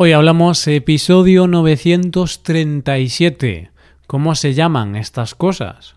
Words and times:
Hoy 0.00 0.12
hablamos 0.12 0.64
episodio 0.68 1.48
937. 1.48 3.72
¿Cómo 4.06 4.36
se 4.36 4.54
llaman 4.54 4.94
estas 4.94 5.34
cosas? 5.34 5.96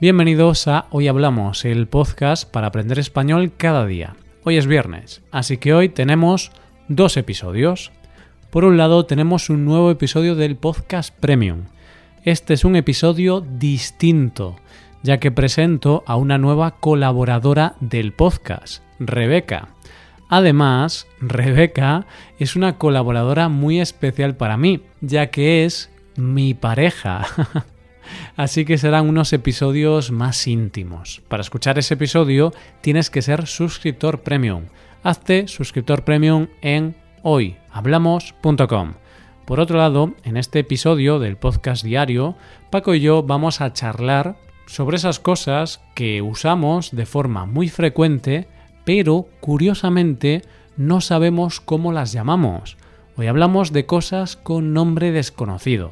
Bienvenidos 0.00 0.66
a 0.66 0.86
Hoy 0.88 1.08
Hablamos, 1.08 1.66
el 1.66 1.88
podcast 1.88 2.50
para 2.50 2.68
aprender 2.68 2.98
español 2.98 3.52
cada 3.54 3.84
día. 3.84 4.16
Hoy 4.44 4.56
es 4.56 4.66
viernes, 4.66 5.20
así 5.30 5.58
que 5.58 5.74
hoy 5.74 5.90
tenemos 5.90 6.52
dos 6.88 7.18
episodios. 7.18 7.92
Por 8.48 8.64
un 8.64 8.78
lado 8.78 9.04
tenemos 9.04 9.50
un 9.50 9.66
nuevo 9.66 9.90
episodio 9.90 10.36
del 10.36 10.56
podcast 10.56 11.14
Premium. 11.14 11.64
Este 12.24 12.54
es 12.54 12.64
un 12.64 12.76
episodio 12.76 13.42
distinto, 13.42 14.56
ya 15.02 15.18
que 15.18 15.30
presento 15.30 16.02
a 16.06 16.16
una 16.16 16.38
nueva 16.38 16.72
colaboradora 16.72 17.74
del 17.80 18.12
podcast, 18.12 18.82
Rebeca. 18.98 19.68
Además, 20.28 21.06
Rebeca 21.20 22.06
es 22.38 22.56
una 22.56 22.78
colaboradora 22.78 23.48
muy 23.48 23.80
especial 23.80 24.36
para 24.36 24.56
mí, 24.56 24.82
ya 25.00 25.28
que 25.28 25.64
es 25.64 25.90
mi 26.16 26.54
pareja. 26.54 27.26
Así 28.36 28.64
que 28.64 28.78
serán 28.78 29.08
unos 29.08 29.32
episodios 29.32 30.10
más 30.10 30.46
íntimos. 30.46 31.22
Para 31.28 31.42
escuchar 31.42 31.78
ese 31.78 31.94
episodio 31.94 32.52
tienes 32.80 33.10
que 33.10 33.22
ser 33.22 33.46
suscriptor 33.46 34.20
premium. 34.20 34.64
Hazte 35.02 35.48
suscriptor 35.48 36.04
premium 36.04 36.48
en 36.60 36.96
hoyhablamos.com. 37.22 38.94
Por 39.46 39.60
otro 39.60 39.78
lado, 39.78 40.14
en 40.24 40.36
este 40.36 40.60
episodio 40.60 41.18
del 41.18 41.36
podcast 41.36 41.84
diario, 41.84 42.36
Paco 42.70 42.94
y 42.94 43.00
yo 43.00 43.22
vamos 43.22 43.60
a 43.60 43.72
charlar 43.72 44.36
sobre 44.70 44.98
esas 44.98 45.18
cosas 45.18 45.82
que 45.96 46.22
usamos 46.22 46.92
de 46.92 47.04
forma 47.04 47.44
muy 47.44 47.68
frecuente, 47.68 48.46
pero 48.84 49.26
curiosamente 49.40 50.42
no 50.76 51.00
sabemos 51.00 51.58
cómo 51.60 51.92
las 51.92 52.12
llamamos. 52.12 52.76
Hoy 53.16 53.26
hablamos 53.26 53.72
de 53.72 53.84
cosas 53.86 54.36
con 54.36 54.72
nombre 54.72 55.10
desconocido. 55.10 55.90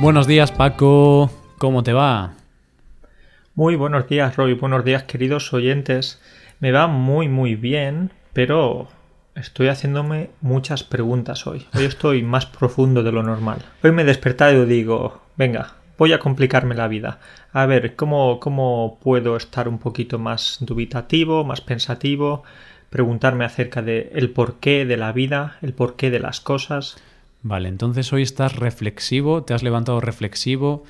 Buenos 0.00 0.26
días 0.26 0.52
Paco, 0.52 1.30
¿cómo 1.58 1.82
te 1.82 1.92
va? 1.92 2.32
Muy 3.54 3.76
buenos 3.76 4.08
días 4.08 4.36
Roy, 4.36 4.54
buenos 4.54 4.86
días 4.86 5.02
queridos 5.02 5.52
oyentes. 5.52 6.18
Me 6.60 6.72
va 6.72 6.86
muy 6.86 7.28
muy 7.28 7.56
bien, 7.56 8.10
pero 8.32 8.88
estoy 9.34 9.68
haciéndome 9.68 10.30
muchas 10.40 10.84
preguntas 10.84 11.46
hoy. 11.46 11.66
Hoy 11.74 11.84
estoy 11.84 12.22
más 12.22 12.46
profundo 12.46 13.02
de 13.02 13.12
lo 13.12 13.22
normal. 13.22 13.64
Hoy 13.82 13.92
me 13.92 14.02
he 14.02 14.04
despertado 14.04 14.64
y 14.64 14.66
digo, 14.66 15.22
venga, 15.36 15.74
voy 15.98 16.12
a 16.12 16.18
complicarme 16.18 16.74
la 16.74 16.88
vida. 16.88 17.20
A 17.52 17.66
ver, 17.66 17.96
¿cómo, 17.96 18.40
cómo 18.40 18.98
puedo 19.02 19.36
estar 19.36 19.68
un 19.68 19.78
poquito 19.78 20.18
más 20.18 20.58
dubitativo, 20.60 21.44
más 21.44 21.60
pensativo? 21.60 22.42
Preguntarme 22.90 23.44
acerca 23.44 23.82
de 23.82 24.10
el 24.14 24.30
porqué 24.30 24.84
de 24.84 24.96
la 24.96 25.12
vida, 25.12 25.56
el 25.62 25.72
porqué 25.72 26.10
de 26.10 26.20
las 26.20 26.40
cosas. 26.40 26.96
Vale, 27.42 27.68
entonces 27.68 28.12
hoy 28.12 28.22
estás 28.22 28.56
reflexivo, 28.56 29.42
te 29.42 29.54
has 29.54 29.62
levantado 29.62 30.00
reflexivo, 30.00 30.84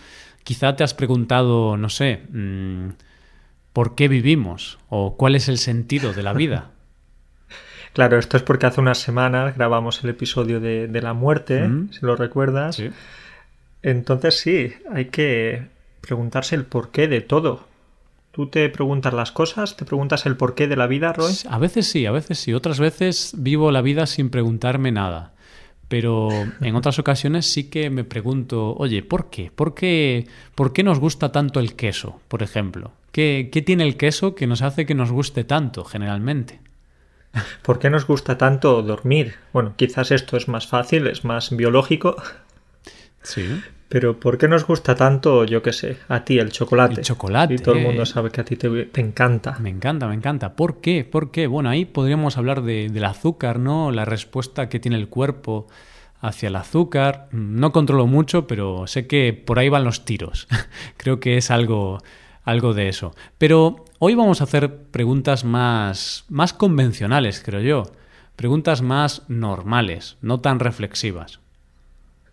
quizá 0.45 0.77
te 0.77 0.85
has 0.85 0.93
preguntado, 0.93 1.77
no 1.77 1.89
sé, 1.89 2.23
mmm, 2.31 2.91
¿por 3.73 3.95
qué 3.95 4.09
vivimos? 4.09 4.79
¿O 4.89 5.17
cuál 5.17 5.35
es 5.35 5.49
el 5.49 5.59
sentido 5.59 6.13
de 6.13 6.23
la 6.23 6.33
vida? 6.33 6.71
claro, 7.93 8.19
esto 8.19 8.37
es 8.37 8.43
porque 8.43 8.67
hace 8.67 8.81
unas 8.81 8.99
semanas 8.99 9.57
grabamos 9.57 10.03
el 10.05 10.11
episodio 10.11 10.61
de, 10.61 10.89
de 10.89 11.03
la 11.03 11.13
muerte, 11.15 11.69
mm. 11.69 11.93
si 11.93 12.07
lo 12.07 12.17
recuerdas. 12.17 12.77
Sí. 12.77 12.91
Entonces 13.83 14.39
sí, 14.39 14.73
hay 14.93 15.07
que 15.07 15.67
preguntarse 16.01 16.55
el 16.55 16.65
porqué 16.65 17.09
de 17.09 17.21
todo. 17.21 17.67
¿Tú 18.31 18.47
te 18.47 18.69
preguntas 18.71 19.13
las 19.13 19.31
cosas? 19.31 19.77
¿Te 19.77 19.85
preguntas 19.85 20.25
el 20.25 20.37
porqué 20.37 20.67
de 20.67 20.77
la 20.77 20.87
vida, 20.87 21.13
Roy? 21.13 21.35
A 21.51 21.59
veces 21.59 21.87
sí, 21.87 22.07
a 22.07 22.13
veces 22.13 22.39
sí. 22.39 22.55
Otras 22.55 22.81
veces 22.81 23.35
vivo 23.37 23.71
la 23.71 23.83
vida 23.83 24.07
sin 24.07 24.31
preguntarme 24.31 24.91
nada 24.91 25.33
pero 25.93 26.31
en 26.63 26.75
otras 26.75 26.99
ocasiones 26.99 27.45
sí 27.45 27.65
que 27.65 27.91
me 27.91 28.03
pregunto, 28.03 28.75
oye, 28.79 29.03
¿por 29.03 29.29
qué? 29.29 29.51
¿Por 29.55 29.75
qué, 29.75 30.27
por 30.55 30.73
qué 30.73 30.83
nos 30.83 30.99
gusta 30.99 31.33
tanto 31.33 31.61
el 31.61 31.77
queso, 31.77 32.19
por 32.29 32.43
ejemplo? 32.43 32.93
¿Qué, 33.13 33.51
¿Qué, 33.53 33.61
tiene 33.61 33.85
el 33.85 33.99
queso 33.99 34.35
que 34.35 34.47
nos 34.47 34.63
hace 34.63 34.87
que 34.87 34.95
nos 34.95 35.13
guste 35.13 35.45
tanto, 35.45 35.85
generalmente? 35.85 36.62
¿Por 37.63 37.79
qué 37.79 37.91
nos 37.91 38.07
gusta 38.07 38.39
tanto 38.39 38.83
dormir? 38.83 39.37
Bueno, 39.53 39.75
quizás 39.77 40.11
esto 40.11 40.37
es 40.37 40.49
más 40.49 40.67
fácil, 40.67 41.07
es 41.07 41.25
más 41.25 41.55
biológico. 41.57 42.17
Sí. 43.23 43.61
Pero 43.89 44.19
¿por 44.19 44.39
qué 44.39 44.49
nos 44.49 44.67
gusta 44.67 44.95
tanto, 44.95 45.45
yo 45.45 45.63
qué 45.63 45.75
sé, 45.75 45.99
a 46.09 46.25
ti 46.25 46.39
el 46.39 46.51
chocolate? 46.51 47.01
El 47.01 47.03
chocolate. 47.03 47.55
Y 47.55 47.59
todo 47.59 47.75
el 47.75 47.83
mundo 47.83 48.07
sabe 48.07 48.31
que 48.31 48.41
a 48.41 48.45
ti 48.45 48.57
te, 48.57 48.87
te, 48.87 49.01
encanta. 49.03 49.59
Me 49.61 49.69
encanta, 49.69 50.09
me 50.09 50.15
encanta. 50.15 50.57
¿Por 50.57 50.81
qué? 50.81 51.05
¿Por 51.05 51.31
qué? 51.31 51.47
Bueno, 51.47 51.69
ahí 51.69 51.85
podríamos 51.85 52.39
hablar 52.39 52.63
de, 52.63 52.89
del 52.89 53.05
azúcar, 53.05 53.59
¿no? 53.59 53.91
La 53.91 54.07
respuesta 54.07 54.71
que 54.71 54.81
tiene 54.81 54.97
el 54.97 55.09
cuerpo 55.09 55.67
hacia 56.23 56.49
el 56.49 56.57
azúcar. 56.57 57.29
No 57.33 57.71
controlo 57.73 58.07
mucho, 58.07 58.47
pero 58.47 58.87
sé 58.87 59.07
que 59.07 59.35
por 59.35 59.59
ahí 59.59 59.69
van 59.69 59.85
los 59.85 60.07
tiros. 60.07 60.49
Creo 60.97 61.21
que 61.21 61.37
es 61.37 61.51
algo, 61.51 62.03
algo 62.45 62.75
de 62.75 62.89
eso. 62.89 63.15
Pero 63.39 63.85
hoy 63.99 64.15
vamos 64.15 64.41
a 64.41 64.45
hacer 64.45 64.77
preguntas 64.91 65.45
más, 65.45 66.25
más 66.29 66.53
convencionales, 66.53 67.43
creo 67.45 67.61
yo. 67.61 67.83
Preguntas 68.37 68.83
más 68.83 69.23
normales, 69.29 70.17
no 70.21 70.41
tan 70.41 70.59
reflexivas. 70.59 71.41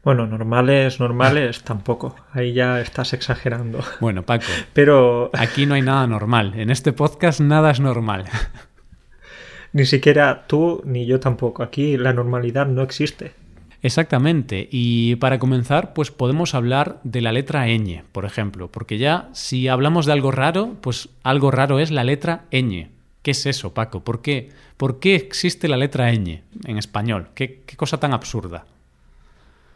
Bueno, 0.03 0.25
normales, 0.25 0.99
normales 0.99 1.63
tampoco. 1.63 2.15
Ahí 2.31 2.53
ya 2.53 2.79
estás 2.79 3.13
exagerando. 3.13 3.79
Bueno, 3.99 4.23
Paco. 4.23 4.45
Pero 4.73 5.29
aquí 5.33 5.65
no 5.65 5.75
hay 5.75 5.81
nada 5.81 6.07
normal. 6.07 6.53
En 6.55 6.69
este 6.69 6.93
podcast 6.93 7.41
nada 7.41 7.71
es 7.71 7.79
normal. 7.79 8.25
Ni 9.73 9.85
siquiera 9.85 10.47
tú 10.47 10.81
ni 10.83 11.05
yo 11.05 11.19
tampoco. 11.19 11.61
Aquí 11.61 11.97
la 11.97 12.11
normalidad 12.11 12.65
no 12.65 12.81
existe. 12.81 13.33
Exactamente. 13.81 14.67
Y 14.71 15.15
para 15.15 15.39
comenzar, 15.39 15.93
pues 15.93 16.11
podemos 16.11 16.53
hablar 16.53 16.99
de 17.03 17.21
la 17.21 17.31
letra 17.31 17.65
ñ, 17.67 18.03
por 18.11 18.25
ejemplo, 18.25 18.69
porque 18.71 18.97
ya 18.97 19.29
si 19.33 19.67
hablamos 19.67 20.05
de 20.05 20.13
algo 20.13 20.31
raro, 20.31 20.75
pues 20.81 21.09
algo 21.23 21.51
raro 21.51 21.79
es 21.79 21.91
la 21.91 22.03
letra 22.03 22.45
ñ. 22.51 22.89
¿Qué 23.21 23.31
es 23.31 23.45
eso, 23.45 23.73
Paco? 23.73 24.03
¿Por 24.03 24.21
qué, 24.21 24.49
¿Por 24.77 24.99
qué 24.99 25.15
existe 25.15 25.67
la 25.67 25.77
letra 25.77 26.11
ñ 26.11 26.41
en 26.65 26.77
español? 26.77 27.29
¿Qué, 27.35 27.61
qué 27.65 27.75
cosa 27.75 27.99
tan 27.99 28.13
absurda? 28.13 28.65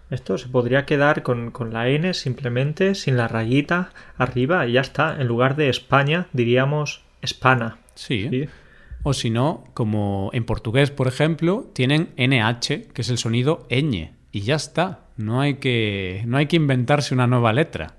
Esto 0.10 0.38
se 0.38 0.48
podría 0.48 0.86
quedar 0.86 1.24
con, 1.24 1.52
con, 1.52 1.74
la 1.74 1.90
N 1.90 2.14
simplemente, 2.14 2.94
sin 2.94 3.18
la 3.18 3.28
rayita 3.28 3.92
arriba 4.18 4.68
y 4.68 4.74
ya 4.74 4.82
está. 4.82 5.20
En 5.20 5.28
lugar 5.28 5.56
de 5.56 5.70
España 5.70 6.28
diríamos 6.34 7.04
Espana. 7.22 7.78
Sí. 7.96 8.28
¿sí? 8.30 8.50
O 9.04 9.14
si 9.14 9.30
no, 9.30 9.66
como 9.74 10.30
en 10.34 10.46
portugués, 10.46 10.90
por 10.90 11.08
ejemplo, 11.08 11.70
tienen 11.74 12.10
NH, 12.18 12.88
que 12.94 13.02
es 13.02 13.10
el 13.10 13.18
sonido 13.18 13.68
ñ. 13.70 14.12
Y 14.32 14.42
ya 14.42 14.56
está. 14.56 15.02
No 15.18 15.42
hay 15.42 15.56
que, 15.56 16.24
no 16.26 16.38
hay 16.38 16.48
que 16.48 16.56
inventarse 16.56 17.14
una 17.14 17.28
nueva 17.28 17.54
letra. 17.54 17.98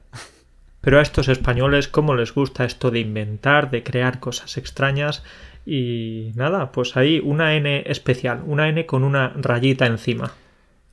Pero 0.81 0.99
a 0.99 1.03
estos 1.03 1.29
españoles, 1.29 1.89
¿cómo 1.89 2.15
les 2.15 2.35
gusta 2.35 2.65
esto 2.65 2.91
de 2.91 3.01
inventar, 3.01 3.71
de 3.71 3.83
crear 3.83 4.19
cosas 4.19 4.57
extrañas? 4.57 5.23
Y 5.65 6.33
nada, 6.35 6.73
pues 6.73 6.97
ahí 6.97 7.21
una 7.25 7.55
N 7.55 7.85
especial, 7.87 8.43
una 8.47 8.69
N 8.69 8.85
con 8.85 9.05
una 9.05 9.29
rayita 9.29 9.87
encima. 9.87 10.33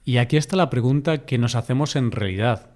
Y 0.06 0.18
aquí 0.18 0.38
está 0.38 0.56
la 0.56 0.70
pregunta 0.70 1.26
que 1.26 1.38
nos 1.38 1.56
hacemos 1.56 1.96
en 1.96 2.12
realidad. 2.12 2.70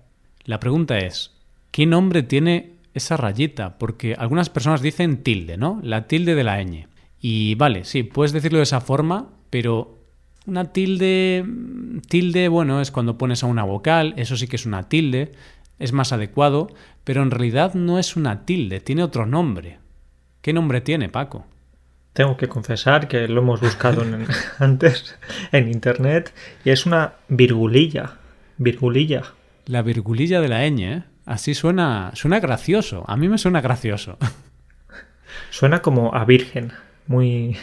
La 0.44 0.60
pregunta 0.60 0.98
es, 0.98 1.32
¿qué 1.72 1.86
nombre 1.86 2.24
tiene 2.24 2.74
esa 2.94 3.18
rayita? 3.18 3.78
Porque 3.78 4.16
algunas 4.18 4.50
personas 4.50 4.82
dicen 4.82 5.24
tilde, 5.24 5.58
¿no? 5.58 5.80
La 5.84 6.08
tilde 6.08 6.36
de 6.36 6.44
la 6.44 6.62
ñ. 6.64 6.88
Y 7.28 7.56
vale, 7.56 7.86
sí, 7.86 8.04
puedes 8.04 8.34
decirlo 8.34 8.60
de 8.60 8.66
esa 8.66 8.82
forma, 8.82 9.32
pero 9.50 9.98
una 10.46 10.66
tilde, 10.66 11.44
tilde, 12.08 12.50
bueno, 12.50 12.82
es 12.82 12.92
cuando 12.92 13.18
pones 13.18 13.44
a 13.44 13.48
una 13.48 13.64
vocal, 13.64 14.14
eso 14.16 14.38
sí 14.38 14.48
que 14.48 14.58
es 14.58 14.68
una 14.68 14.90
tilde, 14.90 15.32
es 15.80 15.92
más 15.92 16.14
adecuado, 16.14 16.68
pero 17.04 17.24
en 17.24 17.32
realidad 17.32 17.74
no 17.74 17.98
es 17.98 18.16
una 18.16 18.46
tilde, 18.46 18.80
tiene 18.80 19.02
otro 19.02 19.26
nombre. 19.26 19.80
¿Qué 20.44 20.54
nombre 20.54 20.82
tiene, 20.82 21.10
Paco? 21.10 21.48
Tengo 22.14 22.38
que 22.38 22.48
confesar 22.48 23.08
que 23.08 23.28
lo 23.28 23.42
hemos 23.42 23.60
buscado 23.60 24.04
en, 24.04 24.28
antes 24.60 25.18
en 25.52 25.68
internet 25.72 26.32
y 26.64 26.70
es 26.70 26.86
una 26.86 27.14
virgulilla. 27.28 28.18
Virgulilla. 28.60 29.24
La 29.66 29.82
virgulilla 29.82 30.42
de 30.42 30.48
la 30.48 30.70
ñ, 30.70 30.80
¿eh? 30.80 31.04
Así 31.26 31.56
suena, 31.56 32.12
suena 32.14 32.40
gracioso. 32.40 33.04
A 33.08 33.18
mí 33.18 33.28
me 33.28 33.40
suena 33.40 33.62
gracioso. 33.62 34.20
Suena 35.50 35.82
como 35.82 36.14
a 36.14 36.24
virgen 36.24 36.72
muy, 37.08 37.56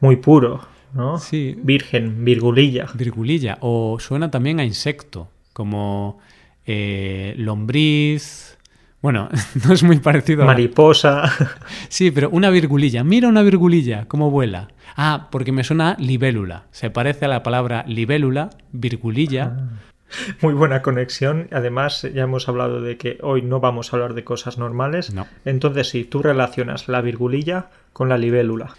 muy 0.00 0.16
puro, 0.16 0.60
¿no? 0.94 1.18
Sí. 1.18 1.56
Virgen, 1.62 2.24
virgulilla. 2.24 2.86
Virgulilla. 2.94 3.58
O 3.60 3.98
suena 3.98 4.30
también 4.30 4.60
a 4.60 4.64
insecto, 4.64 5.28
como 5.52 6.18
eh, 6.66 7.34
lombriz. 7.38 8.58
Bueno, 9.00 9.28
no 9.66 9.74
es 9.74 9.82
muy 9.82 9.98
parecido. 9.98 10.44
Mariposa. 10.44 11.24
A... 11.24 11.32
Sí, 11.88 12.10
pero 12.10 12.30
una 12.30 12.50
virgulilla. 12.50 13.04
Mira 13.04 13.28
una 13.28 13.42
virgulilla, 13.42 14.06
cómo 14.06 14.30
vuela. 14.30 14.68
Ah, 14.96 15.28
porque 15.30 15.52
me 15.52 15.64
suena 15.64 15.96
libélula. 15.98 16.64
Se 16.70 16.90
parece 16.90 17.24
a 17.24 17.28
la 17.28 17.42
palabra 17.42 17.84
libélula, 17.86 18.50
virgulilla. 18.72 19.56
Ah. 19.56 19.91
Muy 20.40 20.54
buena 20.54 20.82
conexión. 20.82 21.48
Además, 21.52 22.02
ya 22.14 22.22
hemos 22.22 22.48
hablado 22.48 22.80
de 22.80 22.96
que 22.96 23.18
hoy 23.22 23.42
no 23.42 23.60
vamos 23.60 23.92
a 23.92 23.96
hablar 23.96 24.14
de 24.14 24.24
cosas 24.24 24.58
normales. 24.58 25.12
No. 25.12 25.26
Entonces, 25.44 25.88
sí, 25.88 26.04
tú 26.04 26.22
relacionas 26.22 26.88
la 26.88 27.00
virgulilla 27.00 27.70
con 27.92 28.08
la 28.08 28.18
libélula. 28.18 28.74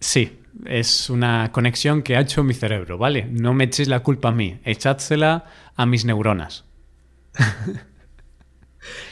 Sí, 0.00 0.40
es 0.66 1.10
una 1.10 1.52
conexión 1.52 2.02
que 2.02 2.16
ha 2.16 2.20
hecho 2.20 2.42
mi 2.42 2.54
cerebro, 2.54 2.98
¿vale? 2.98 3.26
No 3.30 3.54
me 3.54 3.64
echéis 3.64 3.88
la 3.88 4.00
culpa 4.00 4.28
a 4.28 4.32
mí, 4.32 4.58
echádsela 4.64 5.44
a 5.76 5.86
mis 5.86 6.04
neuronas. 6.04 6.64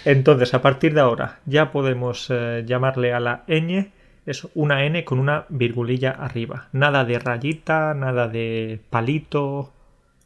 Entonces, 0.05 0.53
a 0.55 0.63
partir 0.63 0.95
de 0.95 1.01
ahora, 1.01 1.39
ya 1.47 1.71
podemos 1.71 2.27
eh, 2.31 2.65
llamarle 2.67 3.13
a 3.13 3.21
la 3.21 3.45
ñ, 3.47 3.91
es 4.27 4.47
una 4.55 4.85
n 4.85 5.05
con 5.05 5.19
una 5.19 5.47
virgulilla 5.49 6.11
arriba. 6.11 6.69
Nada 6.73 7.05
de 7.05 7.19
rayita, 7.19 7.95
nada 7.95 8.29
de 8.29 8.81
palito. 8.91 9.73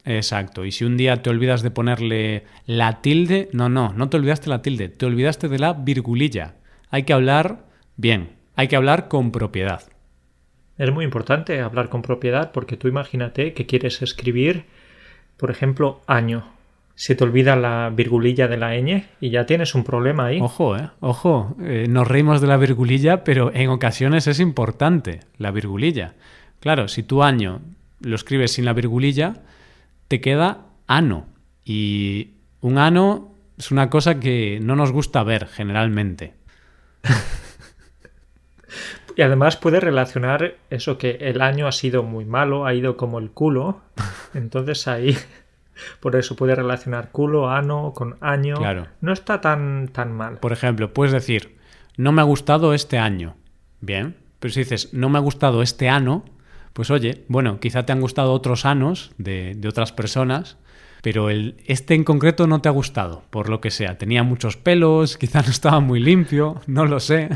Exacto, 0.05 0.65
y 0.65 0.71
si 0.71 0.85
un 0.85 0.97
día 0.97 1.23
te 1.23 1.31
olvidas 1.31 1.63
de 1.63 1.71
ponerle 1.71 2.43
la 2.67 3.01
tilde, 3.01 3.49
no, 3.53 3.69
no, 3.69 3.91
no 3.93 4.07
te 4.07 4.17
olvidaste 4.17 4.49
la 4.49 4.61
tilde, 4.61 4.87
te 4.87 5.07
olvidaste 5.07 5.49
de 5.49 5.57
la 5.57 5.73
virgulilla. 5.73 6.53
Hay 6.91 7.03
que 7.03 7.13
hablar 7.13 7.65
bien, 7.97 8.29
hay 8.55 8.67
que 8.67 8.75
hablar 8.75 9.07
con 9.07 9.31
propiedad. 9.31 9.81
Es 10.77 10.91
muy 10.91 11.05
importante 11.05 11.59
hablar 11.61 11.89
con 11.89 12.03
propiedad 12.03 12.51
porque 12.51 12.77
tú 12.77 12.87
imagínate 12.87 13.53
que 13.53 13.65
quieres 13.65 14.01
escribir, 14.03 14.65
por 15.37 15.49
ejemplo, 15.49 16.01
año. 16.05 16.51
Se 16.93 17.15
te 17.15 17.23
olvida 17.23 17.55
la 17.55 17.91
virgulilla 17.93 18.47
de 18.47 18.57
la 18.57 18.75
ñ 18.75 19.05
y 19.19 19.31
ya 19.31 19.45
tienes 19.45 19.73
un 19.73 19.83
problema 19.83 20.27
ahí. 20.27 20.39
Ojo, 20.39 20.77
eh, 20.77 20.89
ojo, 20.99 21.55
eh, 21.61 21.87
nos 21.89 22.07
reímos 22.07 22.41
de 22.41 22.47
la 22.47 22.57
virgulilla, 22.57 23.23
pero 23.23 23.51
en 23.53 23.69
ocasiones 23.69 24.27
es 24.27 24.39
importante 24.39 25.21
la 25.37 25.51
virgulilla. 25.51 26.13
Claro, 26.59 26.87
si 26.87 27.03
tu 27.03 27.23
año 27.23 27.61
lo 28.01 28.15
escribes 28.15 28.53
sin 28.53 28.65
la 28.65 28.73
virgulilla, 28.73 29.41
te 30.07 30.21
queda 30.21 30.65
ano. 30.87 31.27
Y 31.63 32.31
un 32.61 32.77
ano 32.77 33.33
es 33.57 33.71
una 33.71 33.89
cosa 33.89 34.19
que 34.19 34.59
no 34.61 34.75
nos 34.75 34.91
gusta 34.91 35.23
ver 35.23 35.47
generalmente. 35.47 36.33
Y 39.15 39.21
además 39.21 39.55
puede 39.55 39.79
relacionar 39.79 40.55
eso 40.69 40.97
que 40.97 41.11
el 41.21 41.41
año 41.41 41.67
ha 41.67 41.71
sido 41.71 42.03
muy 42.03 42.25
malo, 42.25 42.65
ha 42.65 42.73
ido 42.73 42.97
como 42.97 43.19
el 43.19 43.31
culo. 43.31 43.81
Entonces 44.33 44.87
ahí, 44.87 45.17
por 46.01 46.15
eso 46.15 46.35
puede 46.35 46.55
relacionar 46.55 47.11
culo, 47.11 47.49
ano 47.49 47.93
con 47.95 48.17
año. 48.19 48.55
Claro. 48.55 48.87
No 49.01 49.13
está 49.13 49.39
tan, 49.39 49.87
tan 49.87 50.11
mal. 50.11 50.39
Por 50.39 50.51
ejemplo, 50.51 50.93
puedes 50.93 51.13
decir, 51.13 51.57
no 51.97 52.11
me 52.11 52.21
ha 52.21 52.25
gustado 52.25 52.73
este 52.73 52.97
año. 52.97 53.35
Bien, 53.79 54.17
pero 54.39 54.53
si 54.53 54.61
dices, 54.61 54.93
no 54.93 55.09
me 55.09 55.17
ha 55.17 55.21
gustado 55.21 55.61
este 55.61 55.87
ano, 55.87 56.25
pues 56.75 56.91
oye, 56.91 57.23
bueno, 57.29 57.61
quizá 57.61 57.85
te 57.85 57.93
han 57.93 58.01
gustado 58.01 58.33
otros 58.33 58.65
anos 58.65 59.13
de, 59.17 59.53
de 59.55 59.69
otras 59.69 59.93
personas, 59.93 60.57
pero 61.01 61.29
el, 61.29 61.55
este 61.67 61.93
en 61.93 62.03
concreto 62.03 62.47
no 62.47 62.59
te 62.59 62.67
ha 62.67 62.73
gustado, 62.73 63.23
por 63.29 63.47
lo 63.47 63.61
que 63.61 63.71
sea. 63.71 63.97
Tenía 63.97 64.23
muchos 64.23 64.57
pelos, 64.57 65.17
quizá 65.19 65.41
no 65.41 65.51
estaba 65.51 65.79
muy 65.79 66.01
limpio, 66.01 66.59
no 66.67 66.85
lo 66.85 66.99
sé. 66.99 67.29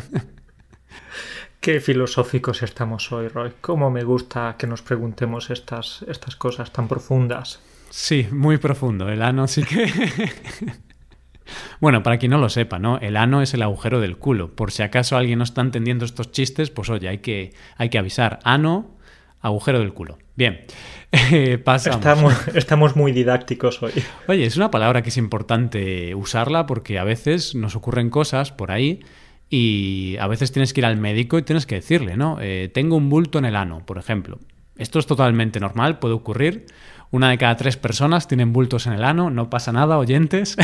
Qué 1.61 1.79
filosóficos 1.79 2.63
estamos 2.63 3.13
hoy, 3.13 3.29
Roy. 3.29 3.53
Cómo 3.61 3.89
me 3.89 4.03
gusta 4.03 4.55
que 4.57 4.67
nos 4.67 4.81
preguntemos 4.81 5.49
estas, 5.51 6.03
estas 6.09 6.35
cosas 6.35 6.73
tan 6.73 6.89
profundas. 6.89 7.61
Sí, 7.89 8.27
muy 8.31 8.57
profundo. 8.57 9.07
El 9.07 9.21
ano 9.21 9.47
sí 9.47 9.63
que... 9.63 9.89
bueno, 11.79 12.03
para 12.03 12.17
quien 12.17 12.31
no 12.31 12.39
lo 12.39 12.49
sepa, 12.49 12.77
¿no? 12.77 12.97
El 12.97 13.15
ano 13.15 13.41
es 13.41 13.53
el 13.53 13.61
agujero 13.61 14.01
del 14.01 14.17
culo. 14.17 14.53
Por 14.53 14.71
si 14.71 14.83
acaso 14.83 15.15
alguien 15.15 15.37
no 15.39 15.45
está 15.45 15.61
entendiendo 15.61 16.03
estos 16.03 16.33
chistes, 16.33 16.71
pues 16.71 16.89
oye, 16.89 17.07
hay 17.07 17.19
que, 17.19 17.53
hay 17.77 17.89
que 17.89 17.99
avisar. 17.99 18.39
Ano, 18.43 18.98
agujero 19.41 19.79
del 19.79 19.93
culo. 19.93 20.17
Bien, 20.35 20.61
eh, 21.11 21.57
pasamos. 21.57 21.97
Estamos, 21.99 22.47
estamos 22.55 22.95
muy 22.95 23.11
didácticos 23.11 23.81
hoy. 23.81 23.93
Oye, 24.27 24.45
es 24.45 24.57
una 24.57 24.71
palabra 24.71 25.01
que 25.01 25.09
es 25.09 25.17
importante 25.17 26.15
usarla 26.15 26.65
porque 26.65 26.99
a 26.99 27.03
veces 27.03 27.55
nos 27.55 27.75
ocurren 27.75 28.09
cosas 28.09 28.51
por 28.51 28.71
ahí 28.71 29.01
y 29.49 30.17
a 30.19 30.27
veces 30.27 30.51
tienes 30.51 30.73
que 30.73 30.81
ir 30.81 30.85
al 30.85 30.97
médico 30.97 31.37
y 31.37 31.41
tienes 31.41 31.65
que 31.65 31.75
decirle, 31.75 32.17
¿no? 32.17 32.37
Eh, 32.39 32.69
tengo 32.73 32.95
un 32.95 33.09
bulto 33.09 33.39
en 33.39 33.45
el 33.45 33.55
ano, 33.55 33.85
por 33.85 33.97
ejemplo. 33.97 34.39
Esto 34.77 34.99
es 34.99 35.07
totalmente 35.07 35.59
normal, 35.59 35.99
puede 35.99 36.13
ocurrir. 36.13 36.67
Una 37.11 37.31
de 37.31 37.37
cada 37.37 37.57
tres 37.57 37.75
personas 37.75 38.27
tienen 38.27 38.53
bultos 38.53 38.85
en 38.87 38.93
el 38.93 39.03
ano, 39.03 39.29
no 39.29 39.49
pasa 39.49 39.71
nada, 39.71 39.97
oyentes. 39.97 40.55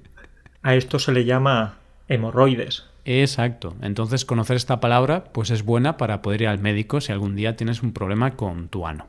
A 0.62 0.74
esto 0.74 0.98
se 0.98 1.12
le 1.12 1.24
llama 1.24 1.78
hemorroides. 2.08 2.84
Exacto. 3.10 3.74
Entonces 3.80 4.26
conocer 4.26 4.56
esta 4.56 4.80
palabra 4.80 5.24
pues 5.32 5.48
es 5.48 5.64
buena 5.64 5.96
para 5.96 6.20
poder 6.20 6.42
ir 6.42 6.48
al 6.48 6.58
médico 6.58 7.00
si 7.00 7.10
algún 7.10 7.36
día 7.36 7.56
tienes 7.56 7.82
un 7.82 7.94
problema 7.94 8.36
con 8.36 8.68
tu 8.68 8.86
ano. 8.86 9.06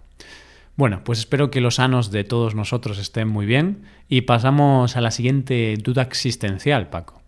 Bueno, 0.78 1.01
pues 1.04 1.19
espero 1.19 1.51
que 1.51 1.60
los 1.60 1.80
anos 1.80 2.10
de 2.10 2.24
todos 2.24 2.56
nosotros 2.56 2.98
estén 2.98 3.28
muy 3.28 3.46
bien 3.46 3.84
y 4.07 4.22
pasamos 4.22 4.96
a 4.96 5.01
la 5.01 5.12
siguiente 5.12 5.75
duda 5.84 6.04
existencial, 6.04 6.88
Paco. 6.88 7.22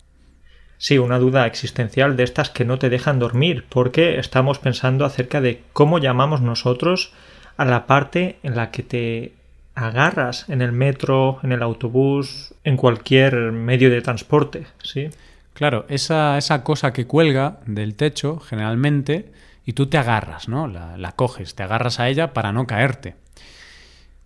Sí, 0.78 0.98
una 0.98 1.20
duda 1.20 1.46
existencial 1.46 2.16
de 2.16 2.24
estas 2.24 2.50
que 2.50 2.64
no 2.64 2.80
te 2.80 2.90
dejan 2.90 3.20
dormir, 3.20 3.66
porque 3.68 4.18
estamos 4.18 4.58
pensando 4.58 5.04
acerca 5.04 5.42
de 5.42 5.64
cómo 5.74 6.00
llamamos 6.00 6.40
nosotros 6.40 7.12
a 7.58 7.66
la 7.66 7.86
parte 7.86 8.38
en 8.44 8.56
la 8.56 8.72
que 8.72 8.84
te 8.84 9.34
agarras 9.76 10.48
en 10.48 10.62
el 10.62 10.72
metro, 10.72 11.40
en 11.44 11.52
el 11.52 11.64
autobús, 11.64 12.54
en 12.64 12.78
cualquier 12.78 13.52
medio 13.52 13.90
de 13.90 14.02
transporte, 14.02 14.68
¿sí? 14.82 15.10
Claro, 15.54 15.86
esa, 15.90 16.38
esa 16.38 16.64
cosa 16.64 16.94
que 16.94 17.06
cuelga 17.06 17.60
del 17.66 17.96
techo, 17.96 18.40
generalmente, 18.40 19.32
y 19.66 19.74
tú 19.74 19.88
te 19.88 19.98
agarras, 19.98 20.48
¿no? 20.48 20.68
La, 20.68 20.98
la 20.98 21.12
coges, 21.12 21.56
te 21.56 21.64
agarras 21.64 22.00
a 22.00 22.10
ella 22.10 22.34
para 22.34 22.52
no 22.52 22.66
caerte. 22.66 23.16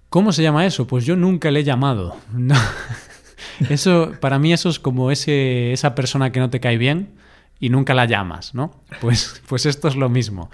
¿Cómo 0.09 0.31
se 0.31 0.43
llama 0.43 0.65
eso? 0.65 0.87
Pues 0.87 1.05
yo 1.05 1.15
nunca 1.15 1.51
le 1.51 1.61
he 1.61 1.63
llamado. 1.63 2.17
No. 2.33 2.55
Eso, 3.69 4.13
para 4.19 4.39
mí 4.39 4.53
eso 4.53 4.69
es 4.69 4.79
como 4.79 5.11
ese, 5.11 5.71
esa 5.71 5.95
persona 5.95 6.31
que 6.31 6.39
no 6.39 6.49
te 6.49 6.59
cae 6.59 6.77
bien 6.77 7.15
y 7.59 7.69
nunca 7.69 7.93
la 7.93 8.05
llamas, 8.05 8.53
¿no? 8.53 8.81
Pues, 9.01 9.41
pues 9.47 9.65
esto 9.65 9.87
es 9.87 9.95
lo 9.95 10.09
mismo. 10.09 10.49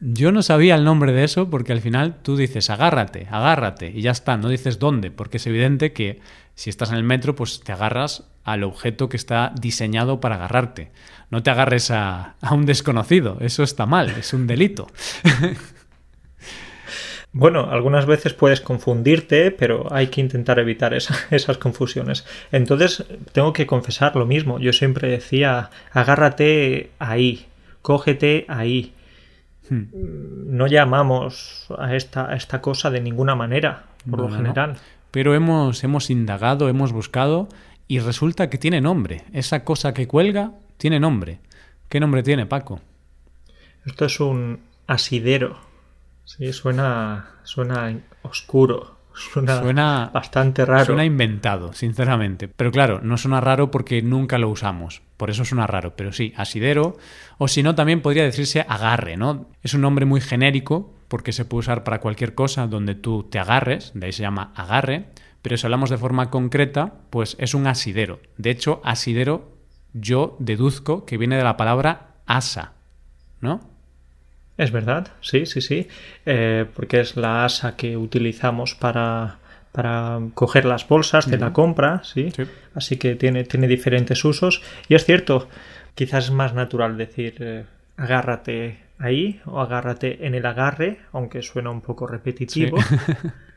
Yo 0.00 0.32
no 0.32 0.42
sabía 0.42 0.74
el 0.74 0.84
nombre 0.84 1.12
de 1.12 1.24
eso 1.24 1.48
porque 1.50 1.72
al 1.72 1.80
final 1.80 2.16
tú 2.22 2.36
dices 2.36 2.68
agárrate, 2.68 3.28
agárrate 3.30 3.92
y 3.94 4.02
ya 4.02 4.10
está, 4.10 4.36
no 4.36 4.48
dices 4.48 4.78
dónde, 4.78 5.10
porque 5.10 5.36
es 5.38 5.46
evidente 5.46 5.92
que 5.92 6.20
si 6.54 6.68
estás 6.68 6.90
en 6.90 6.96
el 6.96 7.04
metro 7.04 7.34
pues 7.34 7.60
te 7.60 7.72
agarras 7.72 8.24
al 8.44 8.64
objeto 8.64 9.08
que 9.08 9.16
está 9.16 9.52
diseñado 9.58 10.20
para 10.20 10.36
agarrarte. 10.36 10.90
No 11.30 11.42
te 11.42 11.50
agarres 11.50 11.90
a, 11.90 12.36
un 12.50 12.66
desconocido, 12.66 13.38
eso 13.40 13.62
está 13.62 13.86
mal, 13.86 14.10
es 14.10 14.32
un 14.32 14.46
delito. 14.46 14.86
Bueno, 17.36 17.68
algunas 17.72 18.06
veces 18.06 18.32
puedes 18.32 18.60
confundirte, 18.60 19.50
pero 19.50 19.92
hay 19.92 20.06
que 20.06 20.20
intentar 20.20 20.60
evitar 20.60 20.94
esa, 20.94 21.16
esas 21.32 21.58
confusiones. 21.58 22.24
Entonces, 22.52 23.04
tengo 23.32 23.52
que 23.52 23.66
confesar 23.66 24.14
lo 24.14 24.24
mismo. 24.24 24.60
Yo 24.60 24.72
siempre 24.72 25.08
decía, 25.08 25.70
agárrate 25.90 26.90
ahí, 27.00 27.46
cógete 27.82 28.44
ahí. 28.46 28.92
Hmm. 29.70 29.84
No 29.92 30.66
llamamos 30.66 31.66
a 31.78 31.94
esta, 31.96 32.28
a 32.30 32.36
esta 32.36 32.60
cosa 32.60 32.90
de 32.90 33.00
ninguna 33.00 33.34
manera, 33.34 33.84
por 34.08 34.20
No, 34.20 34.28
lo 34.28 34.34
general. 34.36 34.72
no. 34.74 34.78
Pero 35.10 35.34
hemos, 35.34 35.82
hemos 35.84 36.10
indagado, 36.10 36.68
hemos 36.68 36.92
buscado 36.92 37.48
y 37.88 37.98
resulta 38.00 38.50
que 38.50 38.58
tiene 38.58 38.80
nombre. 38.80 39.22
Esa 39.32 39.64
cosa 39.64 39.94
que 39.94 40.06
cuelga 40.08 40.52
tiene 40.76 40.98
nombre. 41.00 41.38
¿Qué 41.88 42.00
nombre 42.00 42.22
tiene, 42.22 42.46
Paco? 42.46 42.80
Esto 43.86 44.06
es 44.06 44.18
un 44.20 44.60
asidero. 44.86 45.56
Sí, 46.24 46.52
suena, 46.52 47.28
suena 47.44 47.96
oscuro. 48.22 48.93
Suena, 49.14 49.60
Suena- 49.60 50.10
bastante 50.12 50.64
raro. 50.64 50.84
Suena 50.84 51.04
inventado, 51.04 51.72
sinceramente. 51.72 52.48
Pero 52.48 52.70
claro, 52.72 53.00
no 53.02 53.16
suena 53.16 53.40
raro 53.40 53.70
porque 53.70 54.02
nunca 54.02 54.38
lo 54.38 54.48
usamos. 54.48 55.02
Por 55.16 55.30
eso 55.30 55.44
suena 55.44 55.66
raro. 55.66 55.94
Pero 55.96 56.12
sí, 56.12 56.32
asidero. 56.36 56.96
O 57.38 57.48
si 57.48 57.62
no, 57.62 57.74
también 57.74 58.02
podría 58.02 58.24
decirse 58.24 58.64
agarre, 58.68 59.16
¿no? 59.16 59.46
Es 59.62 59.74
un 59.74 59.80
nombre 59.82 60.04
muy 60.04 60.20
genérico 60.20 60.94
porque 61.08 61.32
se 61.32 61.44
puede 61.44 61.60
usar 61.60 61.84
para 61.84 62.00
cualquier 62.00 62.34
cosa 62.34 62.66
donde 62.66 62.94
tú 62.94 63.22
te 63.30 63.38
agarres. 63.38 63.92
De 63.94 64.06
ahí 64.06 64.12
se 64.12 64.22
llama 64.22 64.52
agarre. 64.56 65.06
Pero 65.42 65.56
si 65.56 65.66
hablamos 65.66 65.90
de 65.90 65.98
forma 65.98 66.30
concreta, 66.30 66.94
pues 67.10 67.36
es 67.38 67.54
un 67.54 67.66
asidero. 67.66 68.18
De 68.36 68.50
hecho, 68.50 68.80
asidero 68.84 69.52
yo 69.92 70.36
deduzco 70.40 71.04
que 71.04 71.18
viene 71.18 71.36
de 71.36 71.44
la 71.44 71.56
palabra 71.56 72.14
asa, 72.26 72.72
¿no? 73.40 73.60
Es 74.56 74.70
verdad, 74.70 75.08
sí, 75.20 75.46
sí, 75.46 75.60
sí. 75.60 75.88
Eh, 76.26 76.64
porque 76.74 77.00
es 77.00 77.16
la 77.16 77.44
asa 77.44 77.76
que 77.76 77.96
utilizamos 77.96 78.74
para, 78.74 79.38
para 79.72 80.20
coger 80.34 80.64
las 80.64 80.86
bolsas 80.86 81.28
de 81.28 81.38
la 81.38 81.52
compra, 81.52 82.02
¿sí? 82.04 82.30
Sí. 82.30 82.44
Así 82.74 82.96
que 82.96 83.16
tiene, 83.16 83.44
tiene 83.44 83.66
diferentes 83.66 84.24
usos. 84.24 84.62
Y 84.88 84.94
es 84.94 85.04
cierto, 85.04 85.48
quizás 85.94 86.26
es 86.26 86.30
más 86.30 86.54
natural 86.54 86.96
decir 86.96 87.34
eh, 87.40 87.64
agárrate 87.96 88.78
ahí 88.98 89.40
o 89.44 89.60
agárrate 89.60 90.26
en 90.26 90.34
el 90.34 90.46
agarre, 90.46 91.00
aunque 91.12 91.42
suena 91.42 91.70
un 91.70 91.80
poco 91.80 92.06
repetitivo. 92.06 92.78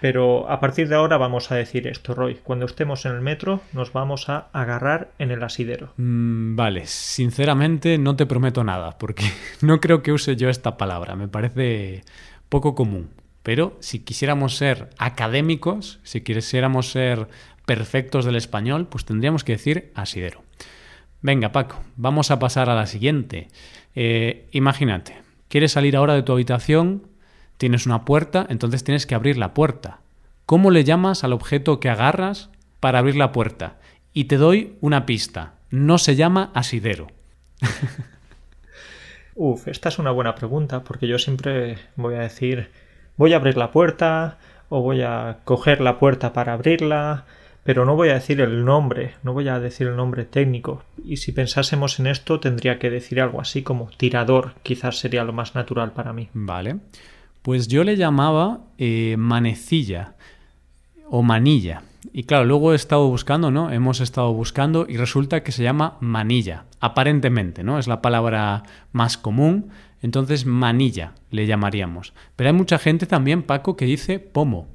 Pero 0.00 0.50
a 0.50 0.60
partir 0.60 0.88
de 0.88 0.94
ahora 0.94 1.16
vamos 1.16 1.50
a 1.50 1.56
decir 1.56 1.86
esto, 1.86 2.14
Roy. 2.14 2.36
Cuando 2.42 2.66
estemos 2.66 3.06
en 3.06 3.12
el 3.12 3.20
metro, 3.20 3.60
nos 3.72 3.92
vamos 3.92 4.28
a 4.28 4.48
agarrar 4.52 5.12
en 5.18 5.30
el 5.30 5.42
asidero. 5.42 5.92
Mm, 5.96 6.56
vale, 6.56 6.86
sinceramente 6.86 7.98
no 7.98 8.16
te 8.16 8.26
prometo 8.26 8.64
nada, 8.64 8.98
porque 8.98 9.24
no 9.62 9.80
creo 9.80 10.02
que 10.02 10.12
use 10.12 10.36
yo 10.36 10.48
esta 10.48 10.76
palabra. 10.76 11.16
Me 11.16 11.28
parece 11.28 12.02
poco 12.48 12.74
común. 12.74 13.10
Pero 13.42 13.76
si 13.80 14.00
quisiéramos 14.00 14.56
ser 14.56 14.90
académicos, 14.98 16.00
si 16.02 16.22
quisiéramos 16.22 16.90
ser 16.90 17.28
perfectos 17.64 18.24
del 18.24 18.36
español, 18.36 18.88
pues 18.88 19.04
tendríamos 19.04 19.44
que 19.44 19.52
decir 19.52 19.92
asidero. 19.94 20.42
Venga, 21.22 21.52
Paco, 21.52 21.82
vamos 21.96 22.30
a 22.30 22.38
pasar 22.38 22.70
a 22.70 22.74
la 22.74 22.86
siguiente. 22.86 23.48
Eh, 23.94 24.48
imagínate, 24.52 25.18
quieres 25.48 25.72
salir 25.72 25.96
ahora 25.96 26.14
de 26.14 26.22
tu 26.22 26.32
habitación, 26.32 27.08
tienes 27.58 27.86
una 27.86 28.04
puerta, 28.04 28.46
entonces 28.48 28.84
tienes 28.84 29.06
que 29.06 29.14
abrir 29.14 29.38
la 29.38 29.54
puerta. 29.54 30.00
¿Cómo 30.46 30.70
le 30.70 30.84
llamas 30.84 31.24
al 31.24 31.32
objeto 31.32 31.80
que 31.80 31.88
agarras 31.88 32.50
para 32.80 33.00
abrir 33.00 33.16
la 33.16 33.32
puerta? 33.32 33.78
Y 34.12 34.24
te 34.24 34.36
doy 34.36 34.76
una 34.80 35.06
pista. 35.06 35.54
No 35.70 35.98
se 35.98 36.16
llama 36.16 36.50
asidero. 36.54 37.08
Uf, 39.34 39.68
esta 39.68 39.88
es 39.88 39.98
una 39.98 40.12
buena 40.12 40.34
pregunta 40.34 40.82
porque 40.82 41.06
yo 41.06 41.18
siempre 41.18 41.78
voy 41.96 42.14
a 42.14 42.20
decir 42.20 42.70
voy 43.16 43.32
a 43.32 43.36
abrir 43.36 43.56
la 43.56 43.70
puerta 43.70 44.38
o 44.68 44.80
voy 44.82 45.02
a 45.02 45.38
coger 45.44 45.80
la 45.80 45.98
puerta 45.98 46.32
para 46.32 46.54
abrirla, 46.54 47.24
pero 47.62 47.84
no 47.84 47.96
voy 47.96 48.08
a 48.08 48.14
decir 48.14 48.40
el 48.40 48.64
nombre, 48.64 49.14
no 49.22 49.32
voy 49.32 49.48
a 49.48 49.58
decir 49.58 49.88
el 49.88 49.96
nombre 49.96 50.24
técnico. 50.24 50.84
Y 51.04 51.18
si 51.18 51.32
pensásemos 51.32 51.98
en 51.98 52.06
esto 52.06 52.40
tendría 52.40 52.78
que 52.78 52.90
decir 52.90 53.20
algo 53.20 53.40
así 53.40 53.62
como 53.62 53.90
tirador, 53.96 54.54
quizás 54.62 54.98
sería 54.98 55.24
lo 55.24 55.32
más 55.32 55.54
natural 55.54 55.92
para 55.92 56.12
mí. 56.12 56.28
Vale. 56.32 56.78
Pues 57.46 57.68
yo 57.68 57.84
le 57.84 57.96
llamaba 57.96 58.62
eh, 58.76 59.14
manecilla 59.16 60.16
o 61.08 61.22
manilla. 61.22 61.84
Y 62.12 62.24
claro, 62.24 62.44
luego 62.44 62.72
he 62.72 62.74
estado 62.74 63.06
buscando, 63.06 63.52
¿no? 63.52 63.70
Hemos 63.70 64.00
estado 64.00 64.32
buscando 64.32 64.84
y 64.88 64.96
resulta 64.96 65.44
que 65.44 65.52
se 65.52 65.62
llama 65.62 65.96
manilla, 66.00 66.64
aparentemente, 66.80 67.62
¿no? 67.62 67.78
Es 67.78 67.86
la 67.86 68.02
palabra 68.02 68.64
más 68.90 69.16
común, 69.16 69.68
entonces 70.02 70.44
manilla 70.44 71.12
le 71.30 71.46
llamaríamos. 71.46 72.14
Pero 72.34 72.50
hay 72.50 72.52
mucha 72.52 72.80
gente 72.80 73.06
también, 73.06 73.44
Paco, 73.44 73.76
que 73.76 73.84
dice 73.84 74.18
pomo. 74.18 74.66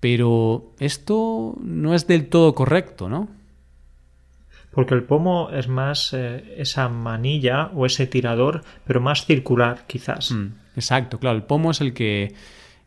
Pero 0.00 0.72
esto 0.80 1.56
no 1.62 1.94
es 1.94 2.08
del 2.08 2.26
todo 2.26 2.56
correcto, 2.56 3.08
¿no? 3.08 3.28
Porque 4.72 4.94
el 4.94 5.04
pomo 5.04 5.50
es 5.50 5.68
más 5.68 6.12
eh, 6.12 6.56
esa 6.56 6.88
manilla 6.88 7.70
o 7.72 7.86
ese 7.86 8.08
tirador, 8.08 8.64
pero 8.84 9.00
más 9.00 9.26
circular, 9.26 9.84
quizás. 9.86 10.32
Mm, 10.32 10.63
exacto, 10.76 11.18
claro. 11.18 11.36
El 11.36 11.44
pomo 11.44 11.70
es 11.70 11.80
el 11.80 11.92
que 11.94 12.34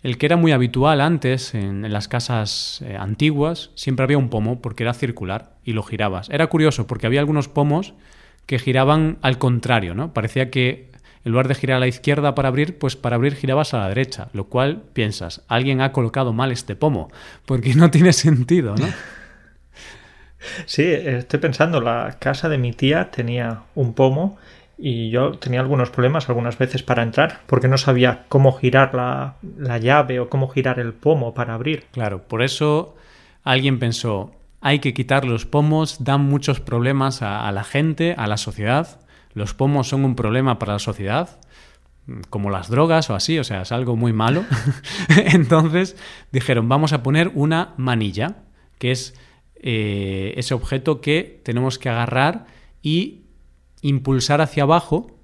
el 0.03 0.17
que 0.17 0.27
era 0.27 0.37
muy 0.37 0.51
habitual 0.51 1.01
antes 1.01 1.53
en, 1.53 1.91
las 1.91 2.07
casas 2.07 2.81
eh, 2.85 2.95
antiguas, 2.97 3.71
siempre 3.75 4.03
había 4.03 4.17
un 4.17 4.29
pomo 4.29 4.61
porque 4.61 4.83
era 4.83 4.93
circular 4.93 5.55
y 5.63 5.73
lo 5.73 5.83
girabas. 5.83 6.29
Era 6.29 6.47
curioso 6.47 6.87
porque 6.87 7.07
había 7.07 7.19
algunos 7.19 7.47
pomos 7.47 7.93
que 8.45 8.59
giraban 8.59 9.17
al 9.21 9.37
contrario, 9.37 9.95
¿no? 9.95 10.13
Parecía 10.13 10.49
que 10.49 10.91
en 11.25 11.31
lugar 11.31 11.47
de 11.49 11.55
girar 11.55 11.77
a 11.77 11.79
la 11.81 11.87
izquierda 11.87 12.35
para 12.35 12.47
abrir, 12.47 12.77
pues 12.77 12.95
para 12.95 13.17
abrir 13.17 13.35
girabas 13.35 13.73
a 13.73 13.79
la 13.79 13.89
derecha, 13.89 14.29
lo 14.31 14.45
cual 14.45 14.83
piensas, 14.93 15.43
alguien 15.49 15.81
ha 15.81 15.91
colocado 15.91 16.31
mal 16.31 16.53
este 16.53 16.75
pomo, 16.75 17.11
porque 17.45 17.73
no 17.75 17.91
tiene 17.91 18.13
sentido, 18.13 18.75
¿no? 18.75 18.87
Sí, 20.67 20.83
estoy 20.83 21.39
pensando, 21.39 21.81
la 21.81 22.17
casa 22.19 22.47
de 22.47 22.59
mi 22.59 22.71
tía 22.71 23.09
tenía 23.09 23.63
un 23.73 23.93
pomo 23.93 24.37
y 24.77 25.09
yo 25.09 25.31
tenía 25.31 25.59
algunos 25.59 25.89
problemas 25.89 26.29
algunas 26.29 26.57
veces 26.57 26.83
para 26.83 27.01
entrar 27.01 27.41
porque 27.47 27.67
no 27.67 27.77
sabía 27.77 28.25
cómo 28.29 28.53
girar 28.53 28.93
la, 28.93 29.77
llave 29.79 30.19
o 30.19 30.29
cómo 30.29 30.49
girar 30.49 30.79
el 30.79 30.93
pomo 30.93 31.33
para 31.33 31.55
abrir. 31.55 31.85
Claro, 31.91 32.27
por 32.27 32.43
eso 32.43 32.95
alguien 33.43 33.79
pensó, 33.79 34.31
hay 34.61 34.79
que 34.79 34.93
quitar 34.93 35.25
los 35.25 35.45
pomos, 35.45 36.03
dan 36.03 36.21
muchos 36.21 36.59
problemas 36.59 37.21
a, 37.21 37.51
la 37.51 37.63
gente, 37.63 38.13
a 38.17 38.27
la 38.27 38.37
sociedad. 38.37 38.99
Los 39.33 39.53
pomos 39.53 39.87
son 39.87 40.05
un 40.05 40.15
problema 40.15 40.59
para 40.59 40.73
la 40.73 40.79
sociedad, 40.79 41.39
como 42.29 42.49
las 42.51 42.69
drogas 42.69 43.09
o 43.09 43.15
así, 43.15 43.39
o 43.39 43.43
sea, 43.43 43.63
es 43.63 43.71
algo 43.71 43.95
muy 43.95 44.13
malo. 44.13 44.45
Entonces 45.09 45.97
dijeron, 46.31 46.69
vamos 46.69 46.93
a 46.93 47.01
poner 47.01 47.31
una 47.33 47.73
manilla, 47.77 48.43
que 48.77 48.91
es 48.91 49.15
eh, 49.55 50.33
ese 50.37 50.53
objeto 50.53 51.01
que 51.01 51.41
tenemos 51.43 51.79
que 51.79 51.89
agarrar 51.89 52.45
y 52.83 53.26
impulsar 53.81 54.41
hacia 54.41 54.63
abajo 54.63 55.17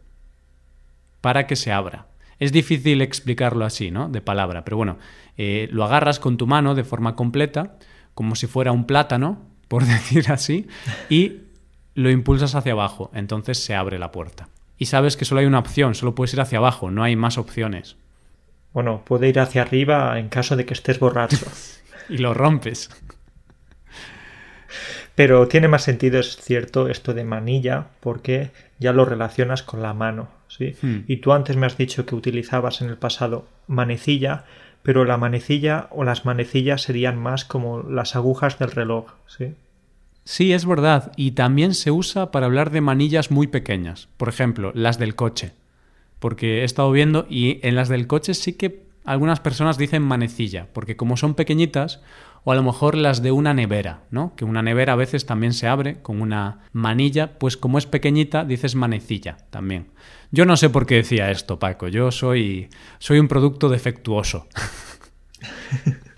para 1.22 1.48
que 1.48 1.56
se 1.56 1.72
abra. 1.72 2.08
Es 2.40 2.52
difícil 2.52 3.02
explicarlo 3.02 3.66
así, 3.66 3.92
¿no? 3.92 4.10
De 4.10 4.22
palabra, 4.22 4.66
pero 4.66 4.78
bueno, 4.78 4.98
eh, 5.38 5.70
lo 5.72 5.84
agarras 5.84 6.20
con 6.20 6.38
tu 6.38 6.48
mano 6.48 6.76
de 6.76 6.84
forma 6.84 7.16
completa, 7.16 7.78
como 8.14 8.36
si 8.36 8.48
fuera 8.48 8.72
un 8.72 8.86
plátano, 8.86 9.42
por 9.68 9.86
decir 9.86 10.32
así, 10.32 10.68
y 11.10 11.44
lo 11.96 12.10
impulsas 12.10 12.56
hacia 12.56 12.74
abajo, 12.74 13.12
entonces 13.14 13.64
se 13.64 13.76
abre 13.76 14.00
la 14.00 14.12
puerta. 14.12 14.50
Y 14.78 14.88
sabes 14.88 15.16
que 15.16 15.26
solo 15.26 15.40
hay 15.40 15.48
una 15.48 15.60
opción, 15.60 15.96
solo 15.96 16.16
puedes 16.16 16.34
ir 16.34 16.42
hacia 16.42 16.58
abajo, 16.58 16.92
no 16.92 17.04
hay 17.04 17.16
más 17.16 17.38
opciones. 17.38 17.96
Bueno, 18.74 19.04
puede 19.06 19.30
ir 19.30 19.40
hacia 19.40 19.62
arriba 19.62 20.20
en 20.20 20.30
caso 20.30 20.56
de 20.56 20.66
que 20.66 20.74
estés 20.74 21.00
borracho. 21.00 21.46
y 22.10 22.18
lo 22.18 22.34
rompes. 22.34 22.90
Pero 25.16 25.48
tiene 25.48 25.68
más 25.68 25.84
sentido, 25.84 26.20
es 26.20 26.38
cierto, 26.38 26.90
esto 26.90 27.14
de 27.14 27.24
manilla, 27.24 27.88
porque 28.00 28.52
ya 28.80 28.94
lo 28.94 29.06
relacionas 29.06 29.62
con 29.62 29.82
la 29.82 29.94
mano, 29.94 30.30
¿sí? 30.48 30.76
Hmm. 30.82 31.02
Y 31.08 31.18
tú 31.18 31.34
antes 31.34 31.56
me 31.56 31.68
has 31.68 31.78
dicho 31.78 32.06
que 32.06 32.16
utilizabas 32.16 32.82
en 32.82 32.90
el 32.90 32.98
pasado 32.98 33.46
manecilla, 33.68 34.46
pero 34.82 35.06
la 35.06 35.18
manecilla 35.18 35.88
o 35.92 36.04
las 36.04 36.26
manecillas 36.26 36.82
serían 36.82 37.18
más 37.18 37.46
como 37.46 37.84
las 37.84 38.16
agujas 38.16 38.58
del 38.58 38.72
reloj, 38.72 39.06
¿sí? 39.28 39.54
Sí, 40.26 40.54
es 40.54 40.66
verdad, 40.66 41.12
y 41.18 41.32
también 41.32 41.74
se 41.74 41.92
usa 41.92 42.32
para 42.32 42.46
hablar 42.46 42.72
de 42.72 42.82
manillas 42.82 43.30
muy 43.30 43.48
pequeñas, 43.48 44.08
por 44.18 44.30
ejemplo, 44.30 44.72
las 44.74 44.98
del 44.98 45.16
coche, 45.16 45.52
porque 46.20 46.62
he 46.62 46.64
estado 46.64 46.92
viendo 46.92 47.26
y 47.30 47.60
en 47.62 47.76
las 47.76 47.90
del 47.90 48.08
coche 48.08 48.34
sí 48.34 48.54
que 48.54 48.84
algunas 49.04 49.42
personas 49.42 49.78
dicen 49.78 50.02
manecilla, 50.02 50.68
porque 50.72 50.96
como 50.96 51.18
son 51.18 51.36
pequeñitas, 51.36 52.02
o 52.44 52.52
a 52.52 52.56
lo 52.56 52.64
mejor 52.64 52.96
las 52.96 53.22
de 53.22 53.32
una 53.32 53.54
nevera, 53.54 54.02
¿no? 54.12 54.36
Que 54.36 54.46
una 54.46 54.62
nevera 54.62 54.94
a 54.94 54.98
veces 54.98 55.26
también 55.26 55.54
se 55.54 55.68
abre 55.68 56.02
con 56.02 56.22
una 56.22 56.60
manilla, 56.72 57.38
pues 57.40 57.58
como 57.58 57.78
es 57.78 57.86
pequeñita 57.86 58.44
dices 58.44 58.76
manecilla 58.76 59.38
también. 59.50 59.88
Yo 60.32 60.46
no 60.46 60.58
sé 60.58 60.70
por 60.70 60.86
qué 60.86 60.96
decía 60.96 61.32
esto, 61.32 61.60
Paco, 61.60 61.88
yo 61.88 62.12
soy 62.12 62.70
soy 63.00 63.20
un 63.20 63.28
producto 63.28 63.70
defectuoso. 63.70 64.48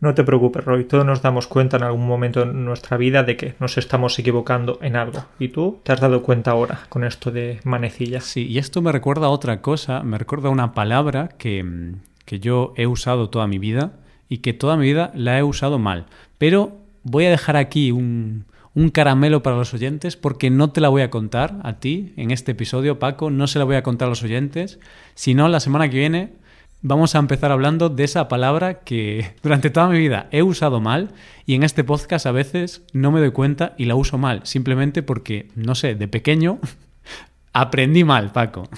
No 0.00 0.14
te 0.14 0.22
preocupes, 0.22 0.64
Roy, 0.64 0.84
todos 0.84 1.04
nos 1.04 1.22
damos 1.22 1.48
cuenta 1.48 1.76
en 1.76 1.82
algún 1.82 2.06
momento 2.06 2.42
en 2.42 2.64
nuestra 2.64 2.96
vida 2.96 3.24
de 3.24 3.36
que 3.36 3.54
nos 3.58 3.78
estamos 3.78 4.16
equivocando 4.18 4.78
en 4.80 4.94
algo. 4.94 5.24
Y 5.40 5.48
tú 5.48 5.80
te 5.82 5.92
has 5.92 6.00
dado 6.00 6.22
cuenta 6.22 6.52
ahora 6.52 6.82
con 6.88 7.02
esto 7.02 7.32
de 7.32 7.58
manecilla. 7.64 8.20
Sí, 8.20 8.46
y 8.46 8.58
esto 8.58 8.80
me 8.80 8.92
recuerda 8.92 9.26
a 9.26 9.30
otra 9.30 9.60
cosa, 9.60 10.04
me 10.04 10.16
recuerda 10.16 10.50
a 10.50 10.52
una 10.52 10.72
palabra 10.72 11.30
que, 11.36 11.94
que 12.24 12.38
yo 12.38 12.74
he 12.76 12.86
usado 12.86 13.28
toda 13.28 13.48
mi 13.48 13.58
vida 13.58 13.94
y 14.28 14.38
que 14.38 14.52
toda 14.52 14.76
mi 14.76 14.86
vida 14.86 15.10
la 15.14 15.38
he 15.38 15.42
usado 15.42 15.78
mal. 15.78 16.06
Pero 16.38 16.78
voy 17.02 17.24
a 17.24 17.30
dejar 17.30 17.56
aquí 17.56 17.90
un, 17.90 18.44
un 18.74 18.90
caramelo 18.90 19.42
para 19.42 19.56
los 19.56 19.74
oyentes 19.74 20.16
porque 20.16 20.50
no 20.50 20.70
te 20.70 20.80
la 20.80 20.88
voy 20.88 21.02
a 21.02 21.10
contar 21.10 21.58
a 21.62 21.80
ti 21.80 22.12
en 22.16 22.30
este 22.30 22.52
episodio, 22.52 22.98
Paco, 22.98 23.30
no 23.30 23.46
se 23.46 23.58
la 23.58 23.64
voy 23.64 23.76
a 23.76 23.82
contar 23.82 24.06
a 24.06 24.10
los 24.10 24.22
oyentes, 24.22 24.78
sino 25.14 25.48
la 25.48 25.60
semana 25.60 25.88
que 25.88 25.98
viene 25.98 26.32
vamos 26.80 27.14
a 27.14 27.18
empezar 27.18 27.50
hablando 27.50 27.88
de 27.88 28.04
esa 28.04 28.28
palabra 28.28 28.80
que 28.80 29.34
durante 29.42 29.70
toda 29.70 29.88
mi 29.88 29.98
vida 29.98 30.28
he 30.30 30.42
usado 30.42 30.80
mal 30.80 31.10
y 31.46 31.54
en 31.54 31.62
este 31.62 31.84
podcast 31.84 32.26
a 32.26 32.32
veces 32.32 32.82
no 32.92 33.10
me 33.10 33.20
doy 33.20 33.32
cuenta 33.32 33.74
y 33.78 33.86
la 33.86 33.94
uso 33.94 34.18
mal, 34.18 34.42
simplemente 34.44 35.02
porque, 35.02 35.48
no 35.54 35.74
sé, 35.74 35.94
de 35.94 36.08
pequeño 36.08 36.58
aprendí 37.52 38.04
mal, 38.04 38.32
Paco. 38.32 38.68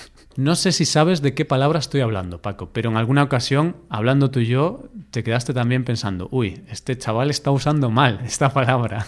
No 0.41 0.55
sé 0.55 0.73
si 0.73 0.87
sabes 0.87 1.21
de 1.21 1.35
qué 1.35 1.45
palabra 1.45 1.79
estoy 1.79 2.01
hablando, 2.01 2.41
Paco, 2.41 2.71
pero 2.73 2.89
en 2.89 2.97
alguna 2.97 3.23
ocasión, 3.23 3.77
hablando 3.91 4.31
tú 4.31 4.41
y 4.41 4.47
yo, 4.47 4.85
te 5.11 5.23
quedaste 5.23 5.53
también 5.53 5.85
pensando, 5.85 6.29
uy, 6.31 6.65
este 6.71 6.97
chaval 6.97 7.29
está 7.29 7.51
usando 7.51 7.91
mal 7.91 8.21
esta 8.25 8.49
palabra. 8.49 9.05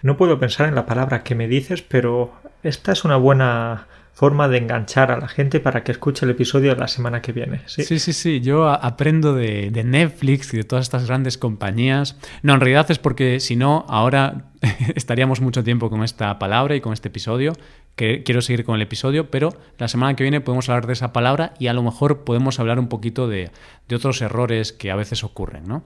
No 0.00 0.16
puedo 0.16 0.38
pensar 0.38 0.68
en 0.68 0.76
la 0.76 0.86
palabra 0.86 1.24
que 1.24 1.34
me 1.34 1.48
dices, 1.48 1.82
pero 1.82 2.32
esta 2.62 2.92
es 2.92 3.04
una 3.04 3.16
buena 3.16 3.88
forma 4.12 4.48
de 4.48 4.58
enganchar 4.58 5.10
a 5.10 5.18
la 5.18 5.28
gente 5.28 5.58
para 5.58 5.82
que 5.84 5.92
escuche 5.92 6.24
el 6.26 6.30
episodio 6.30 6.74
de 6.74 6.80
la 6.80 6.88
semana 6.88 7.22
que 7.22 7.32
viene. 7.32 7.62
Sí, 7.66 7.98
sí, 7.98 8.12
sí. 8.12 8.40
Yo 8.40 8.68
aprendo 8.68 9.34
de, 9.34 9.70
de, 9.70 9.84
Netflix 9.84 10.52
y 10.52 10.58
de 10.58 10.64
todas 10.64 10.84
estas 10.84 11.06
grandes 11.06 11.38
compañías. 11.38 12.16
No, 12.42 12.54
en 12.54 12.60
realidad 12.60 12.90
es 12.90 12.98
porque 12.98 13.40
si 13.40 13.56
no, 13.56 13.86
ahora 13.88 14.52
estaríamos 14.94 15.40
mucho 15.40 15.64
tiempo 15.64 15.90
con 15.90 16.04
esta 16.04 16.38
palabra 16.38 16.76
y 16.76 16.80
con 16.80 16.92
este 16.92 17.08
episodio 17.08 17.54
que 17.96 18.22
quiero 18.22 18.40
seguir 18.40 18.64
con 18.64 18.76
el 18.76 18.82
episodio, 18.82 19.30
pero 19.30 19.54
la 19.78 19.88
semana 19.88 20.16
que 20.16 20.24
viene 20.24 20.40
podemos 20.40 20.68
hablar 20.68 20.86
de 20.86 20.94
esa 20.94 21.12
palabra 21.12 21.54
y 21.58 21.66
a 21.66 21.72
lo 21.72 21.82
mejor 21.82 22.24
podemos 22.24 22.58
hablar 22.58 22.78
un 22.78 22.88
poquito 22.88 23.28
de, 23.28 23.50
otros 23.94 24.22
errores 24.22 24.72
que 24.72 24.90
a 24.90 24.96
veces 24.96 25.22
ocurren, 25.24 25.64
¿no? 25.64 25.84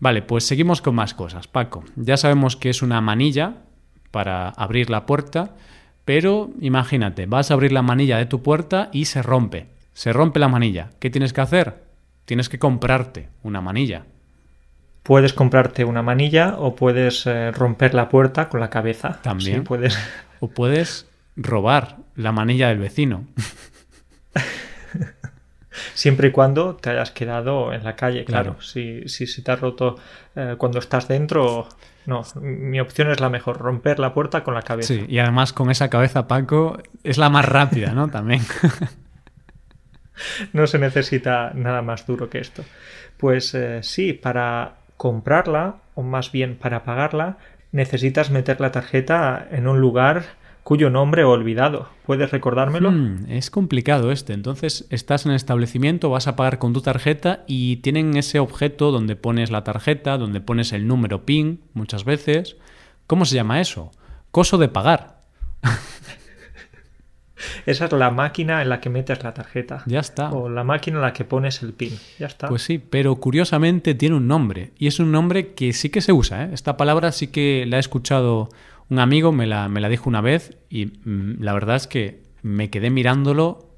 Vale, 0.00 0.22
pues 0.22 0.44
seguimos 0.44 0.82
con 0.82 0.94
más 0.94 1.14
cosas. 1.14 1.46
Paco, 1.46 1.84
ya 1.96 2.16
sabemos 2.16 2.56
que 2.56 2.70
es 2.70 2.82
una 2.82 3.00
manilla 3.00 3.58
para 4.10 4.48
abrir 4.50 4.90
la 4.90 5.06
puerta, 5.06 5.54
pero 6.08 6.48
imagínate, 6.62 7.26
vas 7.26 7.50
a 7.50 7.54
abrir 7.54 7.70
la 7.70 7.82
manilla 7.82 8.16
de 8.16 8.24
tu 8.24 8.42
puerta 8.42 8.88
y 8.94 9.04
se 9.04 9.20
rompe. 9.20 9.66
Se 9.92 10.10
rompe 10.10 10.40
la 10.40 10.48
manilla. 10.48 10.88
¿Qué 11.00 11.10
tienes 11.10 11.34
que 11.34 11.42
hacer? 11.42 11.82
Tienes 12.24 12.48
que 12.48 12.58
comprarte 12.58 13.28
una 13.42 13.60
manilla. 13.60 14.06
Puedes 15.02 15.34
comprarte 15.34 15.84
una 15.84 16.00
manilla 16.00 16.54
o 16.56 16.74
puedes 16.74 17.26
eh, 17.26 17.50
romper 17.50 17.92
la 17.92 18.08
puerta 18.08 18.48
con 18.48 18.58
la 18.58 18.70
cabeza. 18.70 19.20
También. 19.20 19.64
puedes. 19.64 19.98
O 20.40 20.48
puedes 20.48 21.06
robar 21.36 21.98
la 22.16 22.32
manilla 22.32 22.68
del 22.68 22.78
vecino. 22.78 23.26
Siempre 25.94 26.28
y 26.28 26.30
cuando 26.30 26.76
te 26.76 26.90
hayas 26.90 27.10
quedado 27.10 27.72
en 27.72 27.84
la 27.84 27.96
calle, 27.96 28.24
claro. 28.24 28.60
Si, 28.60 29.08
si 29.08 29.26
se 29.26 29.42
te 29.42 29.50
ha 29.50 29.56
roto 29.56 29.96
eh, 30.36 30.54
cuando 30.58 30.78
estás 30.78 31.08
dentro, 31.08 31.68
no. 32.06 32.22
Mi 32.40 32.80
opción 32.80 33.10
es 33.10 33.20
la 33.20 33.28
mejor, 33.28 33.58
romper 33.58 33.98
la 33.98 34.14
puerta 34.14 34.44
con 34.44 34.54
la 34.54 34.62
cabeza. 34.62 34.88
Sí, 34.88 35.04
y 35.08 35.18
además 35.18 35.52
con 35.52 35.70
esa 35.70 35.90
cabeza, 35.90 36.26
Paco, 36.26 36.78
es 37.04 37.18
la 37.18 37.28
más 37.28 37.44
rápida, 37.44 37.92
¿no? 37.92 38.08
También. 38.08 38.42
no 40.52 40.66
se 40.66 40.78
necesita 40.78 41.52
nada 41.54 41.82
más 41.82 42.06
duro 42.06 42.30
que 42.30 42.38
esto. 42.38 42.64
Pues 43.16 43.54
eh, 43.54 43.80
sí, 43.82 44.12
para 44.12 44.76
comprarla, 44.96 45.76
o 45.94 46.02
más 46.02 46.32
bien 46.32 46.56
para 46.56 46.84
pagarla, 46.84 47.38
necesitas 47.72 48.30
meter 48.30 48.60
la 48.60 48.72
tarjeta 48.72 49.46
en 49.50 49.68
un 49.68 49.80
lugar 49.80 50.24
cuyo 50.62 50.90
nombre 50.90 51.22
he 51.22 51.24
olvidado. 51.24 51.88
¿Puedes 52.04 52.30
recordármelo? 52.30 52.90
Hmm, 52.90 53.26
es 53.28 53.50
complicado 53.50 54.12
este. 54.12 54.32
Entonces, 54.32 54.86
estás 54.90 55.24
en 55.24 55.32
el 55.32 55.36
establecimiento, 55.36 56.10
vas 56.10 56.26
a 56.26 56.36
pagar 56.36 56.58
con 56.58 56.72
tu 56.72 56.80
tarjeta 56.80 57.44
y 57.46 57.76
tienen 57.78 58.16
ese 58.16 58.38
objeto 58.38 58.90
donde 58.90 59.16
pones 59.16 59.50
la 59.50 59.64
tarjeta, 59.64 60.18
donde 60.18 60.40
pones 60.40 60.72
el 60.72 60.86
número 60.86 61.24
PIN 61.24 61.60
muchas 61.74 62.04
veces. 62.04 62.56
¿Cómo 63.06 63.24
se 63.24 63.34
llama 63.34 63.60
eso? 63.60 63.90
Coso 64.30 64.58
de 64.58 64.68
pagar. 64.68 65.22
Esa 67.66 67.84
es 67.86 67.92
la 67.92 68.10
máquina 68.10 68.62
en 68.62 68.68
la 68.68 68.80
que 68.80 68.90
metes 68.90 69.22
la 69.22 69.34
tarjeta. 69.34 69.82
Ya 69.86 70.00
está. 70.00 70.30
O 70.30 70.48
la 70.48 70.64
máquina 70.64 70.96
en 70.96 71.02
la 71.02 71.12
que 71.12 71.24
pones 71.24 71.62
el 71.62 71.72
PIN. 71.72 71.98
Ya 72.18 72.26
está. 72.26 72.48
Pues 72.48 72.62
sí, 72.62 72.78
pero 72.78 73.16
curiosamente 73.16 73.94
tiene 73.94 74.16
un 74.16 74.26
nombre. 74.26 74.72
Y 74.78 74.86
es 74.86 74.98
un 74.98 75.12
nombre 75.12 75.54
que 75.54 75.72
sí 75.72 75.90
que 75.90 76.00
se 76.00 76.12
usa. 76.12 76.44
¿eh? 76.44 76.50
Esta 76.52 76.76
palabra 76.76 77.12
sí 77.12 77.28
que 77.28 77.64
la 77.66 77.76
he 77.76 77.80
escuchado 77.80 78.48
un 78.90 78.98
amigo, 78.98 79.32
me 79.32 79.46
la, 79.46 79.68
me 79.68 79.80
la 79.80 79.88
dijo 79.88 80.08
una 80.08 80.20
vez 80.20 80.56
y 80.68 80.86
mm, 80.86 81.42
la 81.42 81.52
verdad 81.52 81.76
es 81.76 81.86
que 81.86 82.22
me 82.42 82.70
quedé 82.70 82.90
mirándolo 82.90 83.76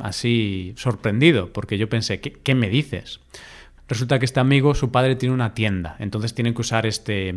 así 0.00 0.74
sorprendido, 0.76 1.52
porque 1.52 1.78
yo 1.78 1.88
pensé, 1.88 2.20
¿qué, 2.20 2.32
¿qué, 2.32 2.54
me 2.54 2.68
dices? 2.68 3.20
Resulta 3.88 4.18
que 4.18 4.26
este 4.26 4.40
amigo, 4.40 4.74
su 4.74 4.90
padre 4.90 5.16
tiene 5.16 5.34
una 5.34 5.54
tienda, 5.54 5.96
entonces 5.98 6.34
tienen 6.34 6.54
que 6.54 6.60
usar 6.60 6.86
este, 6.86 7.34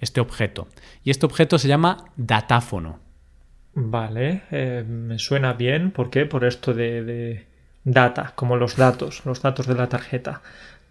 este 0.00 0.20
objeto. 0.20 0.68
Y 1.04 1.10
este 1.10 1.26
objeto 1.26 1.58
se 1.58 1.68
llama 1.68 2.04
datáfono. 2.16 2.98
Vale, 3.74 4.42
eh, 4.50 4.84
me 4.86 5.18
suena 5.18 5.54
bien. 5.54 5.92
¿Por 5.92 6.10
qué? 6.10 6.26
Por 6.26 6.44
esto 6.44 6.74
de, 6.74 7.46
data, 7.84 8.32
como 8.34 8.56
los 8.56 8.76
datos, 8.76 9.24
los 9.24 9.40
datos 9.40 9.66
de 9.66 9.74
la 9.74 9.88
tarjeta. 9.88 10.42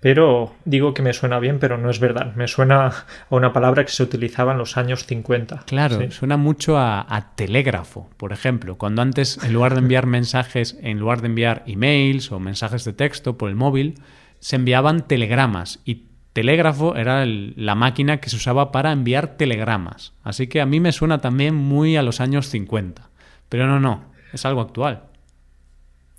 Pero 0.02 0.56
digo 0.66 0.96
que 0.96 1.04
me 1.04 1.14
suena 1.14 1.40
bien, 1.40 1.60
pero 1.60 1.78
no 1.78 1.92
es 1.92 2.00
verdad. 2.00 2.34
Me 2.36 2.48
suena 2.48 2.88
a 2.88 3.06
una 3.30 3.54
palabra 3.54 3.86
que 3.86 3.92
se 3.92 4.02
utilizaba 4.02 4.52
en 4.52 4.58
los 4.58 4.76
años 4.76 5.06
50. 5.06 5.64
Claro, 5.68 6.10
suena 6.10 6.38
mucho 6.38 6.80
a, 6.80 7.06
a, 7.08 7.36
telégrafo, 7.36 8.10
por 8.18 8.34
ejemplo. 8.34 8.80
Cuando 8.80 9.04
antes, 9.04 9.38
en 9.44 9.54
lugar 9.54 9.74
de 9.74 9.80
enviar 9.80 10.06
mensajes, 10.08 10.76
en 10.82 11.00
lugar 11.00 11.22
de 11.22 11.28
enviar 11.28 11.64
emails 11.68 12.32
o 12.32 12.40
mensajes 12.40 12.84
de 12.84 12.94
texto 12.94 13.38
por 13.38 13.50
el 13.50 13.56
móvil, 13.56 14.02
se 14.40 14.56
enviaban 14.56 15.08
telegramas. 15.08 15.82
Y 15.86 16.08
telégrafo 16.34 16.96
era 16.96 17.24
la 17.26 17.76
máquina 17.76 18.18
que 18.18 18.32
se 18.32 18.38
usaba 18.38 18.72
para 18.72 18.92
enviar 18.92 19.38
telegramas. 19.38 20.14
Así 20.24 20.48
que 20.48 20.62
a 20.62 20.66
mí 20.66 20.80
me 20.80 20.94
suena 20.94 21.20
también 21.20 21.54
muy 21.54 21.96
a 21.96 22.02
los 22.02 22.22
años 22.22 22.50
50. 22.50 23.10
Pero 23.50 23.68
no, 23.68 23.80
no, 23.80 24.06
es 24.34 24.46
algo 24.46 24.62
actual. 24.62 25.04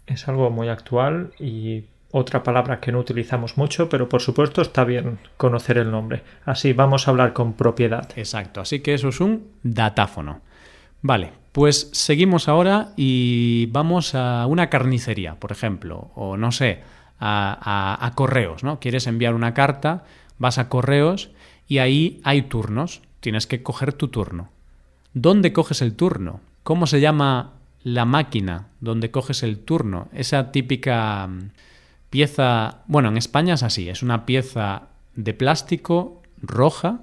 Es 0.07 0.29
algo 0.29 0.51
muy 0.51 0.69
actual 0.69 1.33
y 1.41 1.87
otra 2.13 2.43
palabra 2.43 2.79
que 2.79 2.93
no 2.93 3.01
utilizamos 3.01 3.57
mucho, 3.57 3.89
pero 3.89 4.09
por 4.09 4.21
supuesto 4.21 4.63
está 4.63 4.85
bien 4.85 5.19
conocer 5.37 5.79
el 5.79 5.91
nombre. 5.91 6.23
Así 6.45 6.73
vamos 6.73 7.09
a 7.09 7.11
hablar 7.11 7.33
con 7.33 7.55
propiedad. 7.55 8.09
Exacto, 8.17 8.61
así 8.61 8.81
que 8.81 8.95
eso 8.95 9.09
es 9.09 9.21
un 9.21 9.49
datáfono. 9.63 10.43
Vale, 11.01 11.33
pues 11.53 11.91
seguimos 11.93 12.49
ahora 12.49 12.93
y 12.97 13.67
vamos 13.67 14.15
a 14.15 14.47
una 14.47 14.69
carnicería, 14.71 15.35
por 15.37 15.53
ejemplo, 15.53 16.13
o 16.15 16.37
no 16.37 16.53
sé, 16.53 16.81
a, 17.19 18.13
correos, 18.15 18.63
¿no? 18.63 18.79
Quieres 18.79 19.07
enviar 19.07 19.35
una 19.35 19.55
carta, 19.55 20.05
vas 20.39 20.59
a 20.59 20.69
correos 20.69 21.31
y 21.67 21.79
ahí 21.79 22.21
hay 22.25 22.43
turnos. 22.43 23.03
Tienes 23.21 23.47
que 23.47 23.63
coger 23.63 23.93
tu 23.93 24.09
turno. 24.09 24.51
¿Dónde 25.15 25.53
coges 25.53 25.83
el 25.83 25.95
turno? 25.95 26.41
¿Cómo 26.63 26.87
se 26.87 27.01
llama 27.01 27.53
la 27.85 28.05
máquina 28.05 28.69
donde 28.81 29.11
coges 29.11 29.43
el 29.43 29.59
turno? 29.59 30.09
Esa 30.13 30.51
típica 30.53 31.27
mm, 31.27 31.51
pieza, 32.13 32.83
bueno, 32.89 33.09
en 33.09 33.17
España 33.17 33.55
es 33.55 33.63
así, 33.63 33.89
es 33.89 34.03
una 34.03 34.27
pieza 34.27 34.83
de 35.17 35.33
plástico 35.33 36.21
roja 36.43 37.01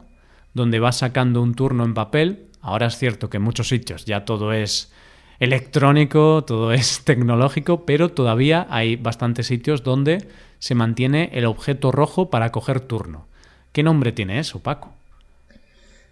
donde 0.53 0.79
vas 0.79 0.99
sacando 0.99 1.41
un 1.41 1.55
turno 1.55 1.83
en 1.83 1.95
papel. 1.95 2.45
Ahora 2.61 2.85
es 2.85 2.97
cierto 2.97 3.27
que 3.27 3.37
en 3.37 3.43
muchos 3.43 3.69
sitios 3.69 4.05
ya 4.05 4.23
todo 4.23 4.53
es 4.53 4.93
electrónico, 5.39 6.43
todo 6.45 6.71
es 6.73 7.03
tecnológico, 7.05 7.87
pero 7.87 8.09
todavía 8.09 8.67
hay 8.69 8.97
bastantes 8.97 9.47
sitios 9.47 9.81
donde 9.81 10.27
se 10.59 10.75
mantiene 10.75 11.31
el 11.33 11.45
objeto 11.45 11.91
rojo 11.91 12.29
para 12.29 12.51
coger 12.51 12.79
turno. 12.79 13.25
¿Qué 13.71 13.81
nombre 13.81 14.11
tiene 14.11 14.37
eso, 14.37 14.59
Paco? 14.59 14.93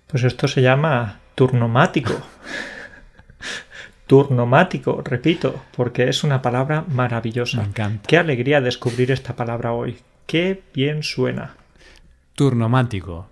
Pues 0.07 0.23
esto 0.23 0.47
se 0.47 0.63
llama 0.63 1.19
turnomático. 1.35 2.13
turnomático, 4.07 5.01
repito, 5.03 5.63
porque 5.75 6.09
es 6.09 6.23
una 6.23 6.41
palabra 6.41 6.85
maravillosa. 6.87 7.57
Me 7.61 7.67
encanta. 7.67 8.07
Qué 8.07 8.17
alegría 8.17 8.61
descubrir 8.61 9.11
esta 9.11 9.35
palabra 9.35 9.73
hoy. 9.73 9.97
Qué 10.25 10.63
bien 10.73 11.03
suena. 11.03 11.55
Turnomático. 12.33 13.29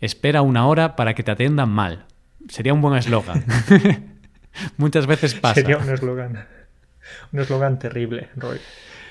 Espera 0.00 0.42
una 0.42 0.66
hora 0.66 0.96
para 0.96 1.14
que 1.14 1.22
te 1.22 1.30
atiendan 1.30 1.70
mal. 1.70 2.06
Sería 2.48 2.74
un 2.74 2.80
buen 2.80 2.96
eslogan. 2.96 3.44
Muchas 4.76 5.06
veces 5.06 5.34
pasa. 5.34 5.54
Sería 5.54 5.78
un 5.78 5.88
eslogan. 5.90 6.46
Un 7.32 7.40
eslogan 7.40 7.78
terrible, 7.78 8.28
Roy. 8.36 8.58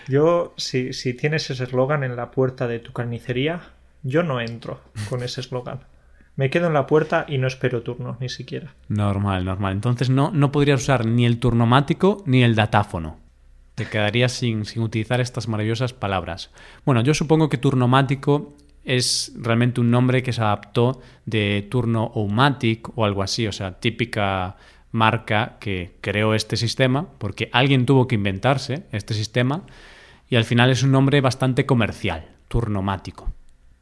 Yo, 0.08 0.54
si, 0.58 0.94
si 0.94 1.14
tienes 1.14 1.50
ese 1.50 1.64
eslogan 1.64 2.04
en 2.04 2.16
la 2.16 2.32
puerta 2.32 2.68
de 2.68 2.80
tu 2.80 2.92
carnicería, 2.94 3.62
yo 4.04 4.24
no 4.24 4.42
entro 4.42 4.82
con 5.10 5.24
ese 5.24 5.42
eslogan. 5.42 5.82
Me 6.36 6.50
quedo 6.50 6.67
en 6.67 6.74
la 6.74 6.88
puerta 6.88 7.26
y 7.28 7.38
no 7.38 7.48
espero 7.48 7.82
turno, 7.82 8.17
ni 8.20 8.30
siquiera. 8.30 8.74
Normal, 8.88 9.46
normal. 9.46 9.74
Entonces 9.74 10.10
no, 10.10 10.32
no 10.32 10.52
podrías 10.52 10.82
usar 10.82 11.06
ni 11.06 11.26
el 11.26 11.39
turnomático 11.39 12.24
ni 12.26 12.44
el 12.44 12.56
datáfono. 12.56 13.20
Te 13.76 13.86
quedarías 13.86 14.32
sin, 14.32 14.65
sin 14.65 14.82
utilizar 14.84 15.22
estas 15.22 15.48
maravillosas 15.48 15.94
palabras. 15.94 16.52
Bueno, 16.86 17.02
yo 17.02 17.13
supongo 17.13 17.50
que 17.50 17.58
turnomático 17.58 18.56
es 18.84 19.34
realmente 19.36 19.82
un 19.82 19.91
nombre 19.91 20.24
que 20.24 20.34
se 20.34 20.41
adaptó 20.41 21.02
de 21.26 21.67
turno 21.70 22.12
oumatic 22.15 22.89
o 22.98 23.06
algo 23.06 23.24
así, 23.24 23.48
o 23.48 23.52
sea, 23.52 23.80
típica 23.80 24.56
marca 24.91 25.58
que 25.60 25.96
creó 26.02 26.34
este 26.34 26.58
sistema, 26.58 27.08
porque 27.17 27.50
alguien 27.54 27.86
tuvo 27.86 28.08
que 28.08 28.15
inventarse 28.15 28.84
este 28.91 29.13
sistema 29.13 29.63
y 30.30 30.36
al 30.36 30.44
final 30.46 30.70
es 30.70 30.84
un 30.84 30.91
nombre 30.91 31.22
bastante 31.22 31.65
comercial, 31.65 32.26
turnomático. 32.48 33.32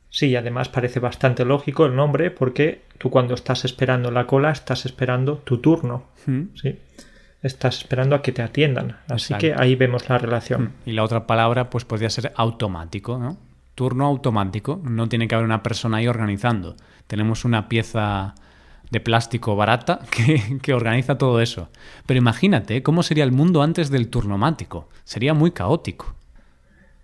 Sí, 0.10 0.36
además 0.36 0.70
parece 0.70 1.00
bastante 1.00 1.46
lógico 1.46 1.86
el 1.86 1.96
nombre 1.96 2.32
porque 2.32 2.82
tú 2.98 3.10
cuando 3.10 3.36
estás 3.36 3.66
esperando 3.66 4.12
la 4.12 4.26
cola 4.26 4.52
estás 4.52 4.86
esperando 4.86 5.38
tu 5.38 5.60
turno. 5.60 6.06
Hmm. 6.26 6.46
Sí. 6.56 6.78
Estás 7.42 7.78
esperando 7.78 8.16
a 8.16 8.22
que 8.22 8.32
te 8.32 8.42
atiendan. 8.42 8.98
Así 9.08 9.34
que 9.36 9.54
ahí 9.56 9.76
vemos 9.76 10.10
la 10.10 10.18
relación. 10.18 10.64
Hmm. 10.64 10.90
Y 10.90 10.92
la 10.94 11.04
otra 11.04 11.28
palabra 11.28 11.70
pues 11.70 11.86
podría 11.86 12.10
ser 12.10 12.34
automático, 12.36 13.18
¿no? 13.18 13.38
Turno 13.76 14.06
automático. 14.06 14.82
No 14.84 15.08
tiene 15.08 15.28
que 15.28 15.36
haber 15.36 15.46
una 15.46 15.64
persona 15.64 15.98
ahí 15.98 16.08
organizando. 16.08 16.76
Tenemos 17.08 17.46
una 17.46 17.70
pieza 17.70 18.36
de 18.90 19.00
plástico 19.00 19.56
barata 19.56 20.00
que, 20.62 20.74
organiza 20.74 21.18
todo 21.18 21.42
eso. 21.42 21.70
Pero 22.06 22.18
imagínate 22.18 22.84
cómo 22.84 23.04
sería 23.04 23.24
el 23.24 23.32
mundo 23.32 23.62
antes 23.62 23.90
del 23.90 24.10
turnomático. 24.10 24.90
Sería 25.04 25.34
muy 25.34 25.52
caótico. 25.52 26.16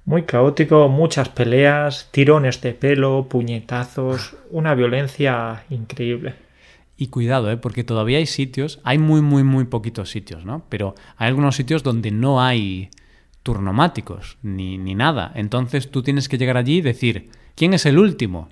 Muy 0.05 0.23
caótico, 0.23 0.87
muchas 0.87 1.29
peleas, 1.29 2.09
tirones 2.11 2.61
de 2.61 2.73
pelo, 2.73 3.27
puñetazos, 3.27 4.35
una 4.51 4.75
violencia 4.75 5.65
increíble. 5.69 6.35
Y 6.95 7.07
cuidado, 7.07 7.51
¿eh? 7.51 7.57
porque 7.57 7.83
todavía 7.83 8.19
hay 8.19 8.27
sitios, 8.27 8.79
hay 8.83 8.99
muy, 8.99 9.21
muy, 9.21 9.43
muy 9.43 9.65
poquitos 9.65 10.09
sitios, 10.11 10.45
¿no? 10.45 10.63
Pero 10.69 10.95
hay 11.17 11.27
algunos 11.27 11.55
sitios 11.55 11.83
donde 11.83 12.11
no 12.11 12.41
hay 12.41 12.89
turnomáticos, 13.43 14.37
ni, 14.43 14.77
ni 14.77 14.95
nada. 14.95 15.31
Entonces 15.35 15.91
tú 15.91 16.03
tienes 16.03 16.29
que 16.29 16.37
llegar 16.37 16.57
allí 16.57 16.77
y 16.77 16.81
decir, 16.81 17.29
¿quién 17.55 17.73
es 17.73 17.85
el 17.85 17.97
último? 17.97 18.49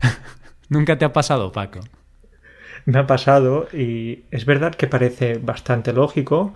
Nunca 0.68 0.96
te 0.96 1.04
ha 1.04 1.12
pasado, 1.12 1.52
Paco 1.52 1.80
me 2.88 2.98
ha 2.98 3.06
pasado 3.06 3.68
y 3.72 4.24
es 4.30 4.46
verdad 4.46 4.74
que 4.74 4.86
parece 4.86 5.38
bastante 5.38 5.92
lógico 5.92 6.54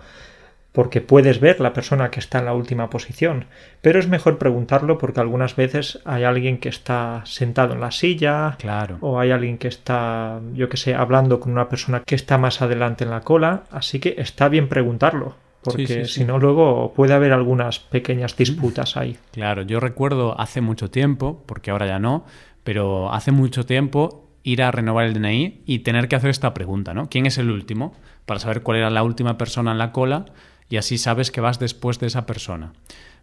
porque 0.73 1.01
puedes 1.01 1.39
ver 1.39 1.61
la 1.61 1.71
persona 1.71 2.09
que 2.09 2.19
está 2.19 2.39
en 2.39 2.45
la 2.45 2.53
última 2.53 2.89
posición, 2.89 3.45
pero 3.81 3.99
es 3.99 4.07
mejor 4.07 4.39
preguntarlo 4.39 4.97
porque 4.97 5.21
algunas 5.21 5.55
veces 5.55 5.99
hay 6.03 6.23
alguien 6.23 6.57
que 6.57 6.67
está 6.67 7.21
sentado 7.25 7.73
en 7.73 7.79
la 7.79 7.91
silla, 7.91 8.57
claro. 8.59 8.97
o 8.99 9.19
hay 9.19 9.31
alguien 9.31 9.59
que 9.59 9.67
está, 9.67 10.41
yo 10.53 10.67
que 10.69 10.77
sé, 10.77 10.95
hablando 10.95 11.39
con 11.39 11.51
una 11.51 11.69
persona 11.69 12.01
que 12.03 12.15
está 12.15 12.37
más 12.39 12.61
adelante 12.61 13.03
en 13.03 13.11
la 13.11 13.21
cola, 13.21 13.63
así 13.71 13.99
que 13.99 14.15
está 14.17 14.49
bien 14.49 14.67
preguntarlo, 14.67 15.35
porque 15.63 16.05
si 16.05 16.25
no 16.25 16.39
luego 16.39 16.91
puede 16.93 17.13
haber 17.13 17.33
algunas 17.33 17.79
pequeñas 17.79 18.35
disputas 18.35 18.97
ahí. 18.97 19.17
Claro, 19.31 19.61
yo 19.61 19.79
recuerdo 19.79 20.39
hace 20.39 20.61
mucho 20.61 20.89
tiempo, 20.89 21.43
porque 21.45 21.71
ahora 21.71 21.85
ya 21.85 21.99
no, 21.99 22.25
pero 22.63 23.11
hace 23.13 23.31
mucho 23.31 23.65
tiempo 23.65 24.29
ir 24.43 24.61
a 24.61 24.71
renovar 24.71 25.05
el 25.05 25.13
DNI 25.13 25.61
y 25.65 25.79
tener 25.79 26.07
que 26.07 26.15
hacer 26.15 26.29
esta 26.29 26.53
pregunta, 26.53 26.93
¿no? 26.93 27.09
¿Quién 27.09 27.25
es 27.25 27.37
el 27.37 27.49
último? 27.49 27.93
Para 28.25 28.39
saber 28.39 28.61
cuál 28.61 28.77
era 28.77 28.89
la 28.89 29.03
última 29.03 29.37
persona 29.37 29.71
en 29.71 29.77
la 29.77 29.91
cola 29.91 30.25
y 30.73 30.77
así 30.77 30.97
sabes 30.97 31.29
que 31.29 31.39
vas 31.39 31.59
después 31.59 31.99
de 31.99 32.07
esa 32.07 32.25
persona. 32.25 32.73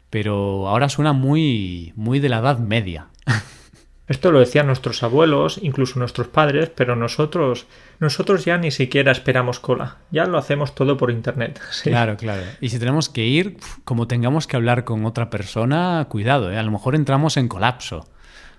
pero 0.09 0.69
ahora 0.69 0.89
suena 0.89 1.13
muy, 1.13 1.93
muy 1.97 2.21
de 2.21 2.29
la 2.29 2.39
Edad 2.39 2.61
Media. 2.61 3.09
Esto 4.07 4.31
lo 4.31 4.39
decían 4.39 4.69
nuestros 4.69 5.03
abuelos, 5.03 5.59
incluso 5.61 5.99
nuestros 5.99 6.29
padres, 6.29 6.71
pero 6.73 6.95
nosotros, 6.95 7.67
nosotros 7.99 8.45
ya 8.45 8.57
ni 8.57 8.71
siquiera 8.71 9.11
esperamos 9.11 9.59
cola. 9.59 9.97
Ya 10.13 10.27
lo 10.27 10.39
hacemos 10.39 10.77
todo 10.77 10.97
por 10.97 11.11
internet. 11.11 11.61
Claro, 11.83 12.17
claro. 12.17 12.43
Y 12.61 12.69
si 12.69 12.79
tenemos 12.79 13.09
que 13.09 13.27
ir, 13.27 13.57
como 13.83 14.07
tengamos 14.07 14.47
que 14.47 14.55
hablar 14.55 14.85
con 14.85 15.05
otra 15.05 15.29
persona, 15.29 16.07
cuidado, 16.09 16.53
¿eh? 16.53 16.59
a 16.59 16.63
lo 16.63 16.71
mejor 16.71 16.95
entramos 16.95 17.37
en 17.37 17.49
colapso. 17.49 18.07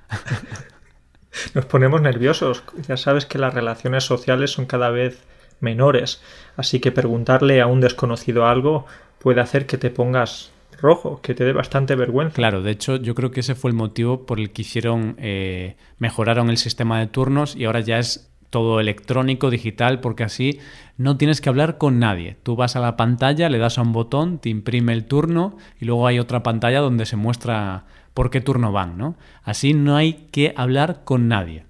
Nos 1.53 1.65
ponemos 1.65 2.01
nerviosos. 2.01 2.63
Ya 2.89 2.97
sabes 2.97 3.25
que 3.25 3.37
las 3.37 3.53
relaciones 3.53 4.03
sociales 4.03 4.51
son 4.51 4.65
cada 4.65 4.89
vez 4.89 5.23
menores, 5.61 6.21
así 6.57 6.79
que 6.79 6.91
preguntarle 6.91 7.61
a 7.61 7.67
un 7.67 7.79
desconocido 7.79 8.45
algo 8.45 8.85
puede 9.19 9.41
hacer 9.41 9.65
que 9.65 9.77
te 9.77 9.89
pongas 9.89 10.51
rojo, 10.81 11.21
que 11.21 11.35
te 11.35 11.43
dé 11.43 11.53
bastante 11.53 11.95
vergüenza. 11.95 12.35
Claro, 12.35 12.61
de 12.61 12.71
hecho 12.71 12.95
yo 12.95 13.15
creo 13.15 13.31
que 13.31 13.41
ese 13.41 13.55
fue 13.55 13.71
el 13.71 13.77
motivo 13.77 14.25
por 14.25 14.39
el 14.39 14.51
que 14.51 14.63
hicieron, 14.63 15.15
eh, 15.19 15.75
mejoraron 15.99 16.49
el 16.49 16.57
sistema 16.57 16.99
de 16.99 17.07
turnos 17.07 17.55
y 17.55 17.65
ahora 17.65 17.81
ya 17.81 17.99
es 17.99 18.31
todo 18.49 18.79
electrónico, 18.79 19.49
digital, 19.49 20.01
porque 20.01 20.23
así 20.23 20.59
no 20.97 21.17
tienes 21.17 21.39
que 21.39 21.49
hablar 21.49 21.77
con 21.77 21.99
nadie. 21.99 22.35
Tú 22.43 22.55
vas 22.55 22.75
a 22.75 22.81
la 22.81 22.97
pantalla, 22.97 23.49
le 23.49 23.57
das 23.57 23.77
a 23.77 23.81
un 23.81 23.93
botón, 23.93 24.39
te 24.39 24.49
imprime 24.49 24.91
el 24.91 25.05
turno 25.05 25.57
y 25.79 25.85
luego 25.85 26.05
hay 26.05 26.19
otra 26.19 26.43
pantalla 26.43 26.81
donde 26.81 27.05
se 27.05 27.15
muestra 27.15 27.85
por 28.13 28.29
qué 28.29 28.41
turno 28.41 28.71
van, 28.71 28.97
¿no? 28.97 29.15
Así 29.43 29.73
no 29.73 29.95
hay 29.95 30.27
que 30.31 30.53
hablar 30.57 31.03
con 31.05 31.29
nadie. 31.29 31.63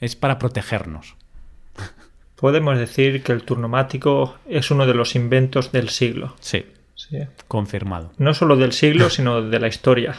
Es 0.00 0.14
para 0.14 0.38
protegernos. 0.38 1.17
Podemos 2.38 2.78
decir 2.78 3.24
que 3.24 3.32
el 3.32 3.42
turnomático 3.42 4.36
es 4.48 4.70
uno 4.70 4.86
de 4.86 4.94
los 4.94 5.16
inventos 5.16 5.72
del 5.72 5.88
siglo. 5.88 6.36
Sí, 6.38 6.64
Confirmado. 7.48 8.12
No 8.18 8.32
solo 8.32 8.56
del 8.56 8.72
siglo, 8.72 9.10
sino 9.10 9.42
de 9.42 9.58
la 9.58 9.66
historia. 9.66 10.14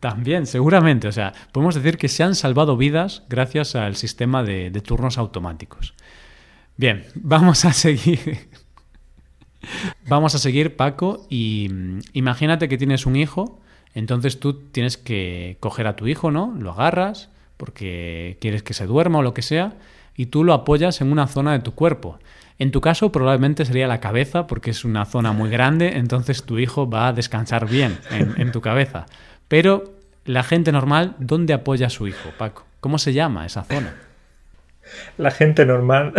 También, 0.00 0.46
seguramente. 0.46 1.06
O 1.06 1.12
sea, 1.12 1.32
podemos 1.52 1.76
decir 1.76 1.96
que 1.96 2.08
se 2.08 2.24
han 2.24 2.34
salvado 2.34 2.76
vidas 2.76 3.22
gracias 3.28 3.76
al 3.76 3.94
sistema 3.94 4.42
de, 4.42 4.70
turnos 4.84 5.16
automáticos. 5.16 5.94
Bien, 6.76 7.04
vamos 7.14 7.64
a 7.64 7.72
seguir. 7.72 8.48
vamos 10.08 10.34
a 10.34 10.38
seguir, 10.38 10.74
Paco, 10.74 11.26
y 11.30 11.68
mm, 11.70 11.98
imagínate 12.14 12.68
que 12.68 12.78
tienes 12.78 13.06
un 13.06 13.14
hijo, 13.14 13.60
entonces 13.94 14.40
tú 14.40 14.54
tienes 14.54 14.96
que 14.96 15.56
coger 15.60 15.86
a 15.86 15.94
tu 15.94 16.08
hijo, 16.08 16.32
¿no? 16.32 16.52
Lo 16.58 16.72
agarras 16.72 17.30
porque 17.56 18.38
quieres 18.40 18.64
que 18.64 18.74
se 18.74 18.86
duerma 18.86 19.20
o 19.20 19.22
lo 19.22 19.34
que 19.34 19.42
sea, 19.42 19.76
y 20.16 20.26
tú 20.26 20.44
lo 20.44 20.52
apoyas 20.52 21.00
en 21.00 21.12
una 21.12 21.26
zona 21.26 21.52
de 21.52 21.60
tu 21.60 21.74
cuerpo. 21.74 22.18
En 22.58 22.70
tu 22.70 22.80
caso 22.80 23.10
probablemente 23.10 23.64
sería 23.64 23.88
la 23.88 24.00
cabeza 24.00 24.46
porque 24.46 24.70
es 24.70 24.84
una 24.84 25.04
zona 25.04 25.32
muy 25.32 25.50
grande, 25.50 25.96
entonces 25.96 26.44
tu 26.44 26.58
hijo 26.58 26.88
va 26.88 27.08
a 27.08 27.12
descansar 27.12 27.68
bien 27.68 27.98
en, 28.10 28.52
tu 28.52 28.60
cabeza. 28.60 29.06
Pero 29.48 29.84
la 30.24 30.42
gente 30.42 30.70
normal, 30.70 31.16
¿dónde 31.18 31.54
apoya 31.54 31.88
a 31.88 31.90
su 31.90 32.06
hijo, 32.06 32.30
Paco? 32.38 32.64
¿Cómo 32.80 32.98
se 32.98 33.12
llama 33.12 33.46
esa 33.46 33.64
zona? 33.64 33.94
La 35.16 35.30
gente 35.30 35.64
normal. 35.66 36.12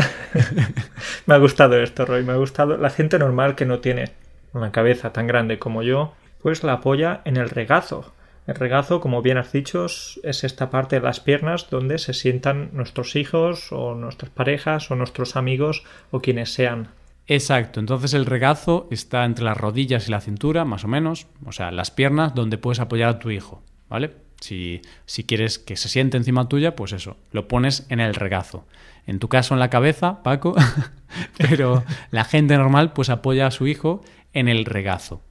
me 1.25 1.34
ha 1.36 1.38
gustado 1.38 1.82
esto, 1.82 2.06
Roy. 2.06 2.23
Me 2.23 2.34
ha 2.34 2.38
gustado. 2.38 2.77
La 2.77 2.89
gente 2.89 3.19
normal 3.19 3.56
que 3.56 3.65
no 3.65 3.79
tiene 3.79 4.12
una 4.53 4.71
cabeza 4.71 5.12
tan 5.13 5.27
grande 5.27 5.60
como 5.60 5.84
yo, 5.84 6.13
pues 6.41 6.63
la 6.63 6.73
apoya 6.73 7.21
en 7.25 7.38
el 7.38 7.49
regazo. 7.49 8.13
El 8.45 8.56
regazo, 8.56 8.99
como 8.99 9.21
bien 9.21 9.38
has 9.38 9.53
dicho, 9.53 9.86
es 9.86 10.43
esta 10.43 10.69
parte 10.69 10.97
de 10.97 11.06
las 11.06 11.21
piernas 11.21 11.69
donde 11.69 11.97
se 11.97 12.13
sientan 12.13 12.71
nuestros 12.73 13.15
hijos 13.15 13.71
o 13.71 13.95
nuestras 13.95 14.32
parejas 14.32 14.91
o 14.91 14.95
nuestros 14.95 15.38
amigos 15.38 15.84
o 16.12 16.19
quienes 16.19 16.53
sean. 16.53 16.89
Exacto, 17.25 17.79
entonces 17.79 18.13
el 18.13 18.25
regazo 18.25 18.88
está 18.91 19.23
entre 19.23 19.45
las 19.45 19.56
rodillas 19.56 20.08
y 20.08 20.12
la 20.12 20.19
cintura, 20.19 20.65
más 20.65 20.84
o 20.84 20.89
menos, 20.89 21.27
o 21.45 21.53
sea, 21.53 21.71
las 21.71 21.89
piernas 21.89 22.36
donde 22.36 22.58
puedes 22.58 22.82
apoyar 22.82 23.10
a 23.10 23.19
tu 23.19 23.32
hijo, 23.32 23.63
¿vale? 23.88 24.12
Si, 24.41 24.82
si 25.06 25.23
quieres 25.23 25.58
que 25.58 25.77
se 25.77 25.88
siente 25.88 26.17
encima 26.17 26.49
tuya, 26.49 26.75
pues 26.75 26.91
eso, 26.91 27.15
lo 27.32 27.47
pones 27.47 27.86
en 27.88 28.01
el 28.01 28.13
regazo. 28.13 28.65
En 29.08 29.19
tu 29.19 29.29
caso 29.29 29.53
en 29.53 29.62
la 29.62 29.69
cabeza, 29.69 30.21
Paco, 30.21 30.53
pero 31.38 31.86
la 32.12 32.25
gente 32.25 32.58
normal 32.58 32.91
pues 32.91 33.10
apoya 33.10 33.47
a 33.47 33.51
su 33.51 33.67
hijo 33.67 34.01
en 34.34 34.49
el 34.49 34.65
regazo. 34.65 35.21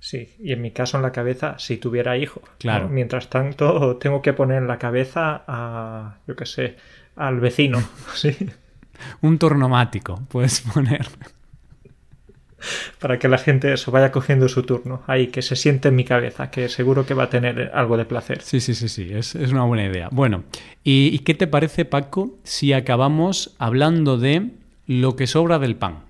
Sí, 0.00 0.34
y 0.38 0.52
en 0.52 0.62
mi 0.62 0.70
caso 0.70 0.96
en 0.96 1.02
la 1.02 1.12
cabeza 1.12 1.58
si 1.58 1.76
tuviera 1.76 2.16
hijo. 2.16 2.42
Claro. 2.58 2.88
Mientras 2.88 3.28
tanto 3.28 3.96
tengo 3.96 4.22
que 4.22 4.32
poner 4.32 4.58
en 4.58 4.68
la 4.68 4.78
cabeza 4.78 5.42
a, 5.46 6.18
yo 6.26 6.36
qué 6.36 6.46
sé, 6.46 6.76
al 7.16 7.40
vecino. 7.40 7.82
sí. 8.14 8.36
Un 9.20 9.38
turnomático 9.38 10.22
puedes 10.28 10.60
poner. 10.74 11.06
Para 12.98 13.20
que 13.20 13.28
la 13.28 13.38
gente 13.38 13.72
eso 13.72 13.92
vaya 13.92 14.10
cogiendo 14.10 14.48
su 14.48 14.64
turno. 14.64 15.02
Ahí, 15.06 15.28
que 15.28 15.42
se 15.42 15.54
siente 15.54 15.88
en 15.88 15.96
mi 15.96 16.04
cabeza, 16.04 16.50
que 16.50 16.68
seguro 16.68 17.06
que 17.06 17.14
va 17.14 17.24
a 17.24 17.30
tener 17.30 17.70
algo 17.72 17.96
de 17.96 18.04
placer. 18.04 18.42
Sí, 18.42 18.60
sí, 18.60 18.74
sí, 18.74 18.88
sí, 18.88 19.10
es, 19.12 19.34
una 19.34 19.62
buena 19.62 19.84
idea. 19.84 20.08
Bueno, 20.10 20.42
¿y 20.82 21.16
qué 21.20 21.34
te 21.34 21.46
parece, 21.46 21.84
Paco, 21.84 22.36
si 22.42 22.72
acabamos 22.72 23.54
hablando 23.58 24.18
de 24.18 24.50
lo 24.86 25.14
que 25.14 25.28
sobra 25.28 25.60
del 25.60 25.76
pan? 25.76 26.07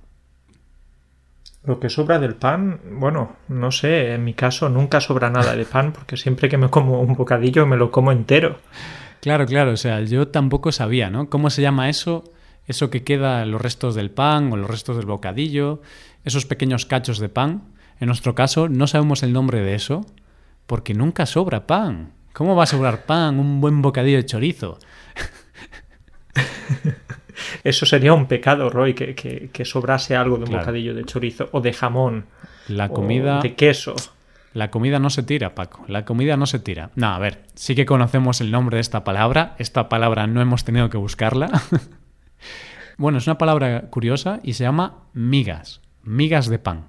Lo 1.68 1.78
que 1.78 1.90
sobra 1.90 2.18
del 2.18 2.34
pan, 2.34 2.80
bueno, 2.92 3.36
no 3.48 3.70
sé, 3.70 4.14
en 4.14 4.24
mi 4.24 4.32
caso 4.32 4.70
nunca 4.70 5.02
sobra 5.02 5.28
nada 5.28 5.54
de 5.54 5.66
pan 5.66 5.92
porque 5.92 6.16
siempre 6.16 6.48
que 6.48 6.56
me 6.56 6.70
como 6.70 7.02
un 7.02 7.12
bocadillo 7.12 7.66
me 7.66 7.76
lo 7.76 7.90
como 7.90 8.10
entero. 8.10 8.56
Claro, 9.20 9.44
claro, 9.44 9.72
o 9.72 9.76
sea, 9.76 10.00
yo 10.00 10.28
tampoco 10.28 10.72
sabía, 10.72 11.10
¿no? 11.10 11.28
¿Cómo 11.28 11.50
se 11.50 11.60
llama 11.60 11.90
eso? 11.90 12.24
Eso 12.66 12.88
que 12.88 13.04
queda 13.04 13.44
los 13.44 13.60
restos 13.60 13.94
del 13.94 14.10
pan 14.10 14.50
o 14.50 14.56
los 14.56 14.70
restos 14.70 14.96
del 14.96 15.04
bocadillo, 15.04 15.82
esos 16.24 16.46
pequeños 16.46 16.86
cachos 16.86 17.18
de 17.18 17.28
pan. 17.28 17.64
En 18.00 18.06
nuestro 18.06 18.34
caso 18.34 18.70
no 18.70 18.86
sabemos 18.86 19.22
el 19.22 19.34
nombre 19.34 19.60
de 19.60 19.74
eso 19.74 20.06
porque 20.66 20.94
nunca 20.94 21.26
sobra 21.26 21.66
pan. 21.66 22.12
¿Cómo 22.32 22.56
va 22.56 22.62
a 22.62 22.66
sobrar 22.66 23.04
pan? 23.04 23.38
Un 23.38 23.60
buen 23.60 23.82
bocadillo 23.82 24.16
de 24.16 24.24
chorizo. 24.24 24.78
Eso 27.64 27.86
sería 27.86 28.12
un 28.12 28.26
pecado, 28.26 28.70
Roy, 28.70 28.94
que, 28.94 29.64
sobrase 29.64 30.16
algo 30.16 30.38
de 30.38 30.44
un 30.44 30.52
bocadillo 30.52 30.94
de 30.94 31.04
chorizo 31.04 31.48
o 31.52 31.60
de 31.60 31.72
jamón. 31.72 32.26
La 32.68 32.88
comida. 32.88 33.40
de 33.40 33.54
queso. 33.54 33.94
La 34.54 34.70
comida 34.70 34.98
no 34.98 35.10
se 35.10 35.22
tira, 35.22 35.54
Paco. 35.54 35.84
La 35.88 36.04
comida 36.04 36.36
no 36.36 36.46
se 36.46 36.58
tira. 36.58 36.90
No, 36.94 37.08
a 37.08 37.18
ver, 37.18 37.44
sí 37.54 37.74
que 37.74 37.86
conocemos 37.86 38.40
el 38.40 38.50
nombre 38.50 38.76
de 38.76 38.80
esta 38.80 39.04
palabra. 39.04 39.54
Esta 39.58 39.88
palabra 39.88 40.26
no 40.26 40.40
hemos 40.40 40.64
tenido 40.64 40.90
que 40.90 40.96
buscarla. 40.96 41.62
bueno, 42.96 43.18
es 43.18 43.26
una 43.26 43.38
palabra 43.38 43.82
curiosa 43.90 44.40
y 44.42 44.54
se 44.54 44.64
llama 44.64 45.04
migas. 45.12 45.80
Migas 46.02 46.48
de 46.48 46.58
pan. 46.58 46.88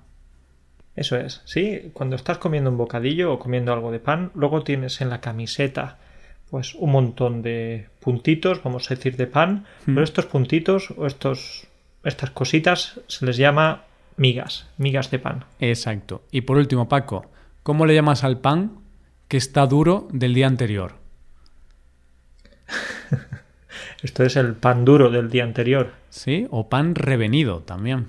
Eso 0.95 1.17
es, 1.17 1.41
sí. 1.45 1.91
Cuando 1.93 2.15
estás 2.15 2.39
comiendo 2.39 2.69
un 2.69 2.77
bocadillo 2.77 3.33
o 3.33 3.39
comiendo 3.39 3.71
algo 3.71 3.91
de 3.91 3.99
pan, 3.99 4.31
luego 4.35 4.63
tienes 4.63 5.01
en 5.01 5.09
la 5.09 5.21
camiseta 5.21 5.97
pues 6.49 6.75
un 6.75 6.91
montón 6.91 7.41
de 7.41 7.87
puntitos, 7.99 8.63
vamos 8.63 8.89
a 8.89 8.95
decir 8.95 9.17
de 9.17 9.27
pan, 9.27 9.65
hmm. 9.85 9.93
pero 9.93 10.03
estos 10.03 10.25
puntitos 10.25 10.91
o 10.97 11.05
estos 11.05 11.67
estas 12.03 12.31
cositas 12.31 12.99
se 13.07 13.25
les 13.25 13.37
llama 13.37 13.83
migas, 14.17 14.67
migas 14.77 15.11
de 15.11 15.19
pan. 15.19 15.45
Exacto. 15.59 16.23
Y 16.31 16.41
por 16.41 16.57
último, 16.57 16.87
Paco, 16.87 17.29
¿cómo 17.63 17.85
le 17.85 17.95
llamas 17.95 18.23
al 18.23 18.39
pan 18.39 18.79
que 19.27 19.37
está 19.37 19.65
duro 19.65 20.07
del 20.11 20.33
día 20.33 20.47
anterior? 20.47 20.93
Esto 24.01 24.23
es 24.23 24.35
el 24.35 24.53
pan 24.55 24.85
duro 24.85 25.09
del 25.09 25.29
día 25.29 25.43
anterior. 25.43 25.91
Sí, 26.09 26.47
o 26.51 26.69
pan 26.69 26.95
revenido 26.95 27.61
también. 27.61 28.07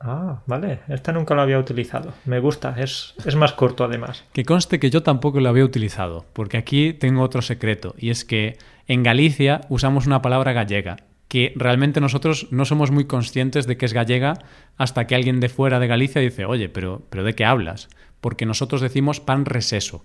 Ah, 0.00 0.42
vale. 0.46 0.80
Esta 0.88 1.12
nunca 1.12 1.34
lo 1.34 1.42
había 1.42 1.58
utilizado. 1.58 2.14
Me 2.24 2.38
gusta. 2.38 2.74
Es, 2.78 3.14
es 3.24 3.34
más 3.34 3.52
corto 3.52 3.84
además. 3.84 4.24
Que 4.32 4.44
conste 4.44 4.78
que 4.78 4.90
yo 4.90 5.02
tampoco 5.02 5.40
lo 5.40 5.48
había 5.48 5.64
utilizado, 5.64 6.24
porque 6.32 6.56
aquí 6.56 6.92
tengo 6.92 7.22
otro 7.22 7.42
secreto, 7.42 7.94
y 7.98 8.10
es 8.10 8.24
que 8.24 8.58
en 8.86 9.02
Galicia 9.02 9.62
usamos 9.68 10.06
una 10.06 10.22
palabra 10.22 10.52
gallega, 10.52 10.96
que 11.28 11.52
realmente 11.56 12.00
nosotros 12.00 12.48
no 12.50 12.64
somos 12.64 12.90
muy 12.90 13.04
conscientes 13.04 13.66
de 13.66 13.76
que 13.76 13.86
es 13.86 13.92
gallega 13.92 14.38
hasta 14.76 15.06
que 15.06 15.14
alguien 15.14 15.40
de 15.40 15.50
fuera 15.50 15.78
de 15.78 15.86
Galicia 15.86 16.22
dice, 16.22 16.46
oye, 16.46 16.68
pero, 16.68 17.02
pero 17.10 17.22
¿de 17.22 17.34
qué 17.34 17.44
hablas? 17.44 17.88
Porque 18.20 18.46
nosotros 18.46 18.80
decimos 18.80 19.20
pan 19.20 19.44
reseso. 19.44 20.04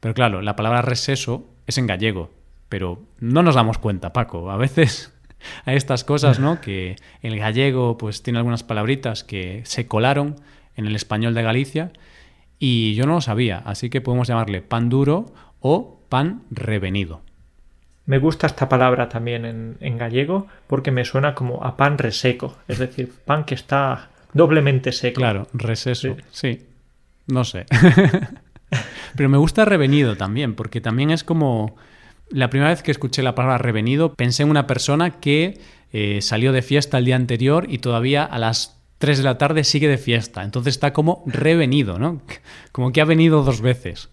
Pero 0.00 0.14
claro, 0.14 0.42
la 0.42 0.56
palabra 0.56 0.82
reseso 0.82 1.46
es 1.66 1.78
en 1.78 1.86
gallego, 1.86 2.30
pero 2.68 3.02
no 3.20 3.42
nos 3.42 3.54
damos 3.54 3.78
cuenta, 3.78 4.12
Paco. 4.12 4.50
A 4.50 4.56
veces 4.56 5.13
a 5.64 5.74
estas 5.74 6.04
cosas, 6.04 6.38
¿no? 6.38 6.60
Que 6.60 6.96
el 7.22 7.38
gallego 7.38 7.98
pues 7.98 8.22
tiene 8.22 8.38
algunas 8.38 8.62
palabritas 8.62 9.24
que 9.24 9.62
se 9.64 9.86
colaron 9.86 10.36
en 10.76 10.86
el 10.86 10.96
español 10.96 11.34
de 11.34 11.42
Galicia 11.42 11.92
y 12.58 12.94
yo 12.94 13.06
no 13.06 13.14
lo 13.14 13.20
sabía, 13.20 13.62
así 13.64 13.90
que 13.90 14.00
podemos 14.00 14.28
llamarle 14.28 14.62
pan 14.62 14.88
duro 14.88 15.26
o 15.60 16.00
pan 16.08 16.42
revenido. 16.50 17.22
Me 18.06 18.18
gusta 18.18 18.46
esta 18.46 18.68
palabra 18.68 19.08
también 19.08 19.76
en, 19.80 19.98
gallego 19.98 20.46
porque 20.66 20.90
me 20.90 21.04
suena 21.04 21.34
como 21.34 21.64
a 21.64 21.76
pan 21.76 21.96
reseco, 21.96 22.56
es 22.68 22.78
decir, 22.78 23.10
pan 23.24 23.44
que 23.44 23.54
está 23.54 24.10
doblemente 24.34 24.92
seco. 24.92 25.20
Claro, 25.20 25.48
reseso, 25.54 26.16
sí. 26.30 26.56
sí. 26.58 26.66
No 27.26 27.44
sé. 27.44 27.66
Pero 29.16 29.28
me 29.28 29.38
gusta 29.38 29.64
revenido 29.64 30.16
también, 30.16 30.54
porque 30.54 30.80
también 30.80 31.10
es 31.10 31.24
como 31.24 31.76
la 32.30 32.50
primera 32.50 32.70
vez 32.70 32.82
que 32.82 32.90
escuché 32.90 33.22
la 33.22 33.34
palabra 33.34 33.58
revenido 33.58 34.14
pensé 34.14 34.42
en 34.42 34.50
una 34.50 34.66
persona 34.66 35.20
que 35.20 35.60
eh, 35.92 36.20
salió 36.22 36.52
de 36.52 36.62
fiesta 36.62 36.98
el 36.98 37.04
día 37.04 37.16
anterior 37.16 37.66
y 37.68 37.78
todavía 37.78 38.24
a 38.24 38.38
las 38.38 38.80
3 38.98 39.18
de 39.18 39.24
la 39.24 39.38
tarde 39.38 39.64
sigue 39.64 39.88
de 39.88 39.98
fiesta. 39.98 40.42
Entonces 40.42 40.74
está 40.74 40.92
como 40.92 41.22
revenido, 41.26 41.98
¿no? 41.98 42.22
Como 42.72 42.92
que 42.92 43.00
ha 43.00 43.04
venido 43.04 43.42
dos 43.42 43.60
veces. 43.60 44.10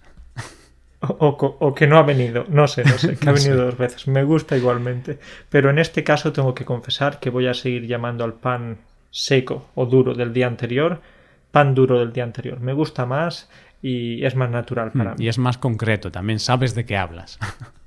O, 1.00 1.74
que 1.74 1.88
no 1.88 1.98
ha 1.98 2.04
venido, 2.04 2.46
no 2.48 2.68
sé, 2.68 2.84
no 2.84 2.96
sé, 3.00 3.16
que 3.20 3.28
ha 3.28 3.32
venido 3.32 3.66
dos 3.66 3.78
veces. 3.78 4.08
Me 4.08 4.24
gusta 4.24 4.56
igualmente. 4.56 5.18
Pero 5.50 5.72
en 5.72 5.80
este 5.80 6.04
caso 6.04 6.32
tengo 6.32 6.54
que 6.54 6.64
confesar 6.64 7.20
que 7.20 7.32
voy 7.32 7.48
a 7.48 7.56
seguir 7.56 7.88
llamando 7.88 8.24
al 8.24 8.34
pan 8.34 8.78
seco 9.10 9.70
o 9.74 9.88
duro 9.88 10.14
del 10.14 10.32
día 10.32 10.46
anterior, 10.46 11.02
pan 11.50 11.74
duro 11.74 12.00
del 12.00 12.14
día 12.14 12.24
anterior. 12.24 12.60
Me 12.60 12.74
gusta 12.74 13.08
más 13.08 13.50
y 13.82 14.24
es 14.24 14.36
más 14.36 14.52
natural 14.52 14.92
para 14.92 15.14
mm, 15.14 15.18
mí. 15.18 15.26
Y 15.26 15.28
es 15.28 15.40
más 15.40 15.58
concreto, 15.58 16.12
también 16.12 16.38
sabes 16.38 16.76
de 16.76 16.86
qué 16.86 16.98
hablas. 16.98 17.40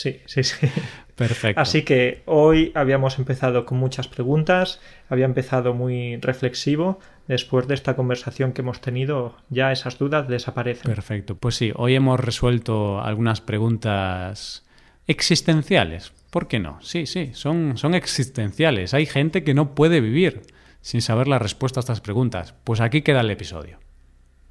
Sí, 0.00 0.18
sí, 0.24 0.42
sí. 0.44 0.66
Perfecto. 1.14 1.60
Así 1.60 1.82
que 1.82 2.22
hoy 2.24 2.72
habíamos 2.74 3.18
empezado 3.18 3.66
con 3.66 3.76
muchas 3.76 4.08
preguntas, 4.08 4.80
había 5.10 5.26
empezado 5.26 5.74
muy 5.74 6.16
reflexivo. 6.16 6.98
Después 7.28 7.68
de 7.68 7.74
esta 7.74 7.96
conversación 7.96 8.52
que 8.52 8.62
hemos 8.62 8.80
tenido, 8.80 9.36
ya 9.50 9.72
esas 9.72 9.98
dudas 9.98 10.26
desaparecen. 10.26 10.90
Perfecto. 10.90 11.34
Pues 11.36 11.56
sí, 11.56 11.72
hoy 11.76 11.96
hemos 11.96 12.18
resuelto 12.18 13.02
algunas 13.02 13.42
preguntas 13.42 14.64
existenciales. 15.06 16.14
¿Por 16.30 16.48
qué 16.48 16.60
no? 16.60 16.80
Sí, 16.80 17.04
sí, 17.04 17.32
son, 17.34 17.76
son 17.76 17.94
existenciales. 17.94 18.94
Hay 18.94 19.04
gente 19.04 19.44
que 19.44 19.52
no 19.52 19.74
puede 19.74 20.00
vivir 20.00 20.40
sin 20.80 21.02
saber 21.02 21.28
la 21.28 21.38
respuesta 21.38 21.80
a 21.80 21.82
estas 21.82 22.00
preguntas. 22.00 22.54
Pues 22.64 22.80
aquí 22.80 23.02
queda 23.02 23.20
el 23.20 23.30
episodio. 23.30 23.80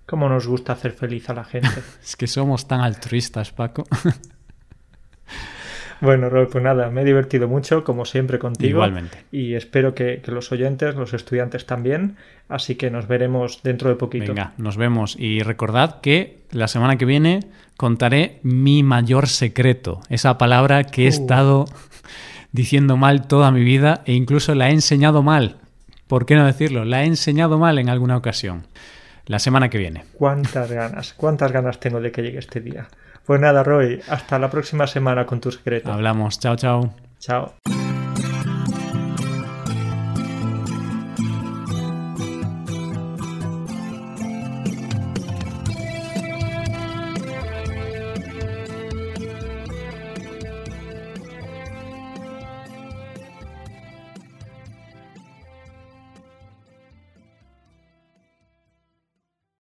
¿Cómo 0.06 0.30
nos 0.30 0.46
gusta 0.46 0.74
hacer 0.74 0.92
feliz 0.92 1.28
a 1.32 1.34
la 1.34 1.44
gente? 1.44 1.70
es 2.04 2.16
que 2.16 2.28
somos 2.28 2.68
tan 2.68 2.82
altruistas, 2.82 3.52
Paco. 3.52 3.86
Bueno, 6.02 6.30
Rob, 6.30 6.50
pues 6.50 6.64
nada, 6.64 6.90
me 6.90 7.02
he 7.02 7.06
divertido 7.06 7.48
mucho, 7.48 7.84
como 7.84 8.06
siempre, 8.06 8.40
contigo. 8.40 8.70
Igualmente. 8.70 9.26
Y 9.32 9.56
espero 9.56 9.94
que, 9.94 10.22
los 10.28 10.52
oyentes, 10.52 10.96
los 10.96 11.14
estudiantes 11.14 11.66
también. 11.66 12.16
Así 12.48 12.76
que 12.76 12.90
nos 12.90 13.08
veremos 13.08 13.62
dentro 13.64 13.90
de 13.90 13.96
poquito. 13.96 14.34
Venga, 14.34 14.54
nos 14.58 14.78
vemos. 14.78 15.18
Y 15.20 15.42
recordad 15.42 16.00
que 16.02 16.40
la 16.52 16.68
semana 16.68 16.98
que 16.98 17.06
viene 17.06 17.42
contaré 17.76 18.40
mi 18.44 18.82
mayor 18.82 19.28
secreto. 19.28 20.02
Esa 20.10 20.38
palabra 20.38 20.86
que 20.86 21.04
he 21.04 21.08
uh. 21.08 21.10
estado 21.10 21.66
diciendo 22.52 22.98
mal 22.98 23.28
toda 23.28 23.52
mi 23.52 23.64
vida 23.64 24.02
e 24.06 24.14
incluso 24.14 24.56
la 24.56 24.70
he 24.70 24.74
enseñado 24.74 25.22
mal. 25.22 25.58
¿Por 26.08 26.26
qué 26.26 26.36
no 26.36 26.46
decirlo? 26.46 26.86
La 26.86 27.04
he 27.04 27.06
enseñado 27.06 27.60
mal 27.60 27.78
en 27.78 27.90
alguna 27.90 28.18
ocasión. 28.18 28.66
La 29.26 29.38
semana 29.38 29.70
que 29.70 29.78
viene. 29.78 30.06
¿Cuántas 30.14 30.72
ganas? 30.72 31.14
¿Cuántas 31.14 31.52
ganas 31.52 31.80
tengo 31.80 32.02
de 32.02 32.12
que 32.12 32.24
llegue 32.24 32.40
este 32.40 32.62
día? 32.62 32.88
Pues 33.30 33.40
nada, 33.40 33.62
Roy, 33.62 34.02
hasta 34.10 34.40
la 34.40 34.50
próxima 34.50 34.88
semana 34.88 35.28
con 35.28 35.40
tu 35.40 35.52
secreto. 35.52 35.94
Hablamos, 35.94 36.40
chao, 36.40 36.56
chao. 36.56 36.90
Chao. 37.20 37.54